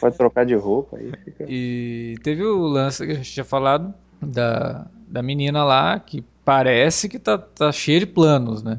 pode 0.00 0.16
trocar 0.16 0.44
de 0.46 0.54
roupa 0.54 0.96
aí 0.96 1.12
fica. 1.24 1.44
E 1.48 2.14
teve 2.22 2.42
o 2.44 2.58
lance 2.66 3.04
que 3.04 3.12
a 3.12 3.14
gente 3.16 3.32
tinha 3.32 3.44
falado 3.44 3.92
da, 4.20 4.86
da 5.06 5.22
menina 5.22 5.64
lá, 5.64 5.98
que 6.00 6.24
parece 6.44 7.08
que 7.08 7.18
tá, 7.18 7.36
tá 7.38 7.70
cheia 7.72 8.00
de 8.00 8.06
planos, 8.06 8.62
né? 8.62 8.78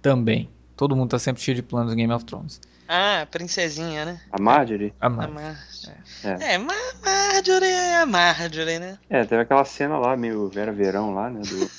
Também. 0.00 0.48
Todo 0.76 0.96
mundo 0.96 1.10
tá 1.10 1.18
sempre 1.18 1.42
cheio 1.42 1.54
de 1.54 1.62
planos 1.62 1.92
em 1.92 1.96
Game 1.96 2.12
of 2.12 2.24
Thrones. 2.24 2.60
ah, 2.88 3.26
princesinha, 3.30 4.04
né? 4.04 4.20
A 4.32 4.40
Marjorie? 4.40 4.92
A 5.00 5.06
A 5.06 5.10
Mar- 5.10 5.30
Marjorie. 5.30 6.02
É. 6.24 6.54
É, 6.54 6.58
Mar 6.58 6.76
Marjorie 7.04 7.68
é 7.68 7.96
a 8.00 8.06
Marjorie, 8.06 8.78
né? 8.78 8.98
É, 9.10 9.24
teve 9.24 9.42
aquela 9.42 9.64
cena 9.64 9.98
lá, 9.98 10.16
meio 10.16 10.48
Vera 10.48 10.72
Verão 10.72 11.14
lá, 11.14 11.30
né? 11.30 11.40
Do. 11.42 11.70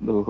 do, 0.00 0.22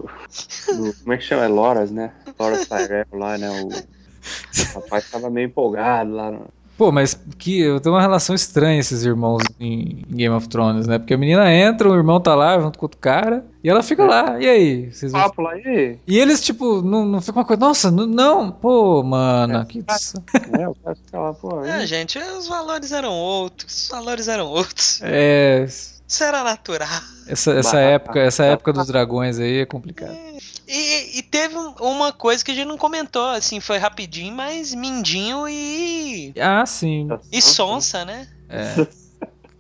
do- 0.77 0.95
como 1.01 1.13
é 1.13 1.17
que 1.19 1.25
chama? 1.25 1.45
É 1.45 1.49
Loras, 1.49 1.91
né? 1.91 2.13
Loras 2.39 2.67
Tyrell 2.67 3.07
lá, 3.13 3.37
né? 3.39 3.49
O, 3.51 3.69
o 3.69 4.75
rapaz 4.81 5.11
tava 5.11 5.31
meio 5.31 5.47
empolgado 5.47 6.11
lá. 6.13 6.31
no- 6.31 6.49
Pô, 6.79 6.91
mas 6.93 7.19
que 7.37 7.61
eu 7.61 7.81
tenho 7.81 7.95
uma 7.95 8.01
relação 8.01 8.35
estranha 8.35 8.81
esses 8.81 9.05
irmãos 9.05 9.43
em 9.59 9.79
em 9.79 10.17
Game 10.17 10.35
of 10.35 10.49
Thrones, 10.49 10.87
né? 10.87 10.99
Porque 10.99 11.15
a 11.15 11.19
menina 11.19 11.53
entra, 11.53 11.89
o 11.89 11.95
irmão 11.95 12.21
tá 12.21 12.35
lá 12.35 12.59
junto 12.59 12.79
com 12.79 12.85
outro 12.87 12.99
cara, 12.99 13.45
e 13.63 13.69
ela 13.69 13.83
fica 13.83 14.05
lá. 14.05 14.41
E 14.41 14.49
aí? 14.49 14.93
Vocês 14.93 15.13
vão... 15.13 15.21
Papo 15.23 15.43
lá, 15.43 15.57
e 15.59 15.67
aí? 15.67 15.99
E 16.07 16.19
eles, 16.19 16.41
tipo, 16.41 16.83
não, 16.83 17.05
não 17.05 17.21
fica 17.21 17.39
uma 17.39 17.45
coisa. 17.45 17.61
Nossa, 17.61 17.91
não, 17.91 18.07
não 18.07 18.51
pô, 18.51 19.03
mano, 19.03 19.65
que. 19.67 19.85
É, 20.59 20.69
o 20.69 20.75
cara 20.75 20.97
fica 20.97 21.19
lá, 21.19 21.35
pô. 21.35 21.61
Aí. 21.61 21.87
gente, 21.87 22.19
os 22.19 22.49
valores 22.49 22.93
eram 22.93 23.13
outros. 23.13 23.83
Os 23.83 23.89
valores 23.89 24.29
eram 24.29 24.47
outros. 24.47 25.01
É. 25.03 25.67
Isso 26.09 26.25
era 26.25 26.43
natural. 26.43 26.89
Essa, 27.27 27.53
essa 27.53 27.73
Bah. 27.73 27.81
época, 27.81 28.19
essa 28.21 28.45
época 28.45 28.73
dos 28.73 28.87
dragões 28.87 29.39
aí 29.39 29.59
é 29.59 29.67
complicado. 29.67 30.17
E, 30.67 31.19
e 31.19 31.23
teve 31.23 31.55
um- 31.57 31.75
uma 31.81 32.13
coisa 32.13 32.43
que 32.43 32.51
a 32.51 32.55
gente 32.55 32.67
não 32.67 32.79
comentou, 32.79 33.29
assim, 33.29 33.61
foi 33.61 33.77
rapidinho, 33.77 34.35
mas 34.35 34.73
Mindinho 34.75 35.47
e. 35.49 36.33
Ah, 36.41 36.65
sim. 36.65 37.09
E 37.31 37.43
Sonsa, 37.43 38.05
né? 38.07 38.27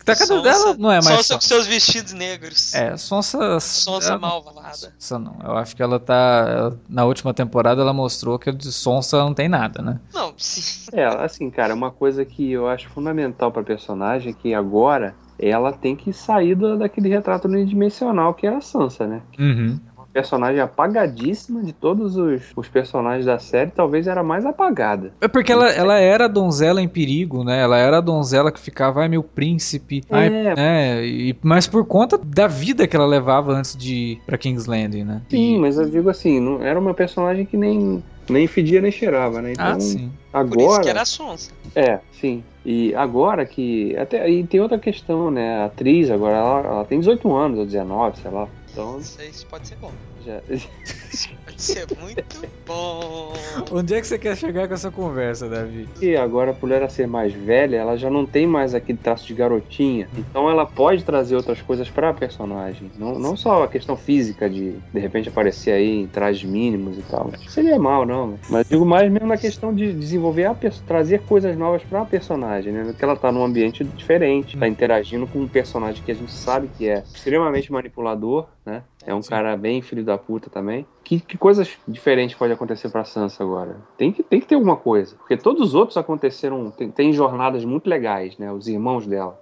Tá 0.04 0.14
cada 0.16 0.26
Sonsa- 0.26 0.42
dela 0.42 0.76
não 0.78 0.90
é 0.90 1.02
mais 1.02 1.16
Sonsa 1.18 1.34
com 1.34 1.40
seus 1.42 1.66
vestidos 1.66 2.14
negros. 2.14 2.74
É, 2.74 2.96
Sonsa. 2.96 3.60
Sonsa 3.60 4.08
ela- 4.12 4.18
malvada. 4.18 4.94
Sonsa 4.98 5.18
não. 5.18 5.36
Eu 5.44 5.54
acho 5.58 5.76
que 5.76 5.82
ela 5.82 6.00
tá. 6.00 6.46
ela- 6.48 6.80
na 6.88 7.04
última 7.04 7.34
temporada 7.34 7.82
ela 7.82 7.92
mostrou 7.92 8.38
que 8.38 8.50
de 8.50 8.72
Sonsa 8.72 9.18
não 9.18 9.34
tem 9.34 9.50
nada, 9.50 9.82
né? 9.82 10.00
Não, 10.14 10.32
sim. 10.38 10.62
É, 10.94 11.04
assim, 11.04 11.50
cara, 11.50 11.74
uma 11.74 11.90
coisa 11.90 12.24
que 12.24 12.50
eu 12.52 12.66
acho 12.66 12.88
fundamental 12.88 13.52
pra 13.52 13.62
personagem 13.62 14.30
é 14.30 14.34
que 14.34 14.54
agora 14.54 15.14
ela 15.38 15.72
tem 15.72 15.94
que 15.94 16.12
sair 16.12 16.54
da- 16.54 16.76
daquele 16.76 17.08
retrato 17.08 17.46
unidimensional 17.48 18.34
que 18.34 18.46
era 18.46 18.58
a 18.58 18.60
Sansa, 18.60 19.06
né? 19.06 19.20
Uhum. 19.38 19.78
Uma 19.96 20.06
personagem 20.12 20.60
apagadíssima 20.60 21.62
de 21.62 21.72
todos 21.72 22.16
os, 22.16 22.42
os 22.56 22.68
personagens 22.68 23.26
da 23.26 23.38
série, 23.38 23.70
talvez 23.70 24.06
era 24.06 24.22
mais 24.22 24.44
apagada. 24.46 25.12
É 25.20 25.28
porque 25.28 25.52
ela, 25.52 25.68
ela 25.70 25.98
era 25.98 26.24
a 26.24 26.28
donzela 26.28 26.80
em 26.82 26.88
perigo, 26.88 27.44
né? 27.44 27.60
Ela 27.60 27.78
era 27.78 27.98
a 27.98 28.00
donzela 28.00 28.50
que 28.50 28.58
ficava, 28.58 29.02
ai 29.02 29.08
meu 29.08 29.22
príncipe, 29.22 30.02
ai, 30.10 30.26
É. 30.26 30.54
né? 30.56 31.06
E, 31.06 31.36
mas 31.42 31.66
por 31.66 31.84
conta 31.86 32.18
da 32.18 32.46
vida 32.48 32.86
que 32.88 32.96
ela 32.96 33.06
levava 33.06 33.52
antes 33.52 33.76
de 33.76 33.94
ir 33.94 34.20
pra 34.26 34.38
King's 34.38 34.66
Landing, 34.66 35.04
né? 35.04 35.22
Sim, 35.28 35.58
mas 35.60 35.78
eu 35.78 35.88
digo 35.88 36.08
assim, 36.10 36.40
não, 36.40 36.62
era 36.62 36.78
uma 36.80 36.94
personagem 36.94 37.44
que 37.46 37.56
nem, 37.56 38.02
nem 38.28 38.46
fedia 38.46 38.80
nem 38.80 38.90
cheirava, 38.90 39.40
né? 39.42 39.52
Então, 39.52 39.66
Ah, 39.66 39.80
sim. 39.80 40.10
Por 40.32 40.58
isso 40.58 40.66
agora. 40.66 40.82
que 40.82 40.88
era 40.90 41.02
a 41.02 41.04
Sonsa. 41.04 41.52
É, 41.74 41.98
sim. 42.12 42.44
E 42.64 42.94
agora 42.94 43.46
que. 43.46 43.96
Até, 43.96 44.28
e 44.30 44.46
tem 44.46 44.60
outra 44.60 44.78
questão, 44.78 45.30
né? 45.30 45.62
A 45.62 45.64
atriz 45.66 46.10
agora, 46.10 46.36
ela, 46.36 46.60
ela 46.60 46.84
tem 46.84 46.98
18 47.00 47.34
anos, 47.34 47.58
ou 47.58 47.64
19, 47.64 48.18
sei 48.18 48.30
lá. 48.30 48.48
Então 48.70 48.92
Não 48.94 49.00
sei 49.02 49.32
se 49.32 49.46
pode 49.46 49.66
ser 49.66 49.76
bom. 49.80 49.92
Já. 50.28 50.42
Pode 51.44 51.62
ser 51.62 51.86
muito 51.98 52.46
bom. 52.66 53.32
Onde 53.72 53.94
é 53.94 54.00
que 54.00 54.06
você 54.06 54.18
quer 54.18 54.36
chegar 54.36 54.68
com 54.68 54.74
essa 54.74 54.90
conversa, 54.90 55.48
Davi? 55.48 55.88
E 56.00 56.14
agora, 56.14 56.52
por 56.52 56.70
ela 56.70 56.88
ser 56.88 57.06
mais 57.06 57.32
velha, 57.32 57.76
ela 57.76 57.96
já 57.96 58.10
não 58.10 58.26
tem 58.26 58.46
mais 58.46 58.74
aquele 58.74 58.98
traço 58.98 59.26
de 59.26 59.34
garotinha. 59.34 60.08
Então 60.16 60.50
ela 60.50 60.66
pode 60.66 61.02
trazer 61.02 61.34
outras 61.34 61.60
coisas 61.62 61.90
pra 61.90 62.12
personagem. 62.12 62.90
Não, 62.96 63.18
não 63.18 63.36
só 63.36 63.64
a 63.64 63.68
questão 63.68 63.96
física 63.96 64.48
de 64.48 64.74
de 64.92 65.00
repente 65.00 65.28
aparecer 65.28 65.72
aí 65.72 66.02
em 66.02 66.06
trajes 66.06 66.44
mínimos 66.44 66.98
e 66.98 67.02
tal. 67.02 67.32
Seria 67.48 67.78
mal, 67.78 68.04
não. 68.04 68.28
né? 68.28 68.38
Mas 68.48 68.68
digo 68.68 68.84
mais 68.84 69.10
mesmo 69.10 69.26
na 69.26 69.36
questão 69.36 69.74
de 69.74 69.92
desenvolver 69.92 70.44
a 70.44 70.54
trazer 70.86 71.22
coisas 71.22 71.56
novas 71.56 71.82
pra 71.82 72.04
personagem, 72.04 72.72
né? 72.72 72.94
Que 72.96 73.04
ela 73.04 73.16
tá 73.16 73.32
num 73.32 73.42
ambiente 73.44 73.82
diferente, 73.82 74.56
tá 74.56 74.68
interagindo 74.68 75.26
com 75.26 75.40
um 75.40 75.48
personagem 75.48 76.02
que 76.04 76.12
a 76.12 76.14
gente 76.14 76.32
sabe 76.32 76.68
que 76.76 76.88
é 76.88 77.02
extremamente 77.14 77.72
manipulador, 77.72 78.46
né? 78.64 78.82
É 79.08 79.14
um 79.14 79.22
Sim. 79.22 79.30
cara 79.30 79.56
bem 79.56 79.80
filho 79.80 80.04
da 80.04 80.18
puta 80.18 80.50
também. 80.50 80.86
Que, 81.02 81.18
que 81.18 81.38
coisas 81.38 81.78
diferentes 81.88 82.36
pode 82.36 82.52
acontecer 82.52 82.90
pra 82.90 83.04
Sansa 83.04 83.42
agora? 83.42 83.76
Tem 83.96 84.12
que, 84.12 84.22
tem 84.22 84.38
que 84.38 84.46
ter 84.46 84.54
alguma 84.54 84.76
coisa. 84.76 85.16
Porque 85.16 85.34
todos 85.34 85.68
os 85.68 85.74
outros 85.74 85.96
aconteceram. 85.96 86.70
Tem, 86.70 86.90
tem 86.90 87.10
jornadas 87.10 87.64
muito 87.64 87.88
legais, 87.88 88.36
né? 88.36 88.52
Os 88.52 88.68
irmãos 88.68 89.06
dela. 89.06 89.40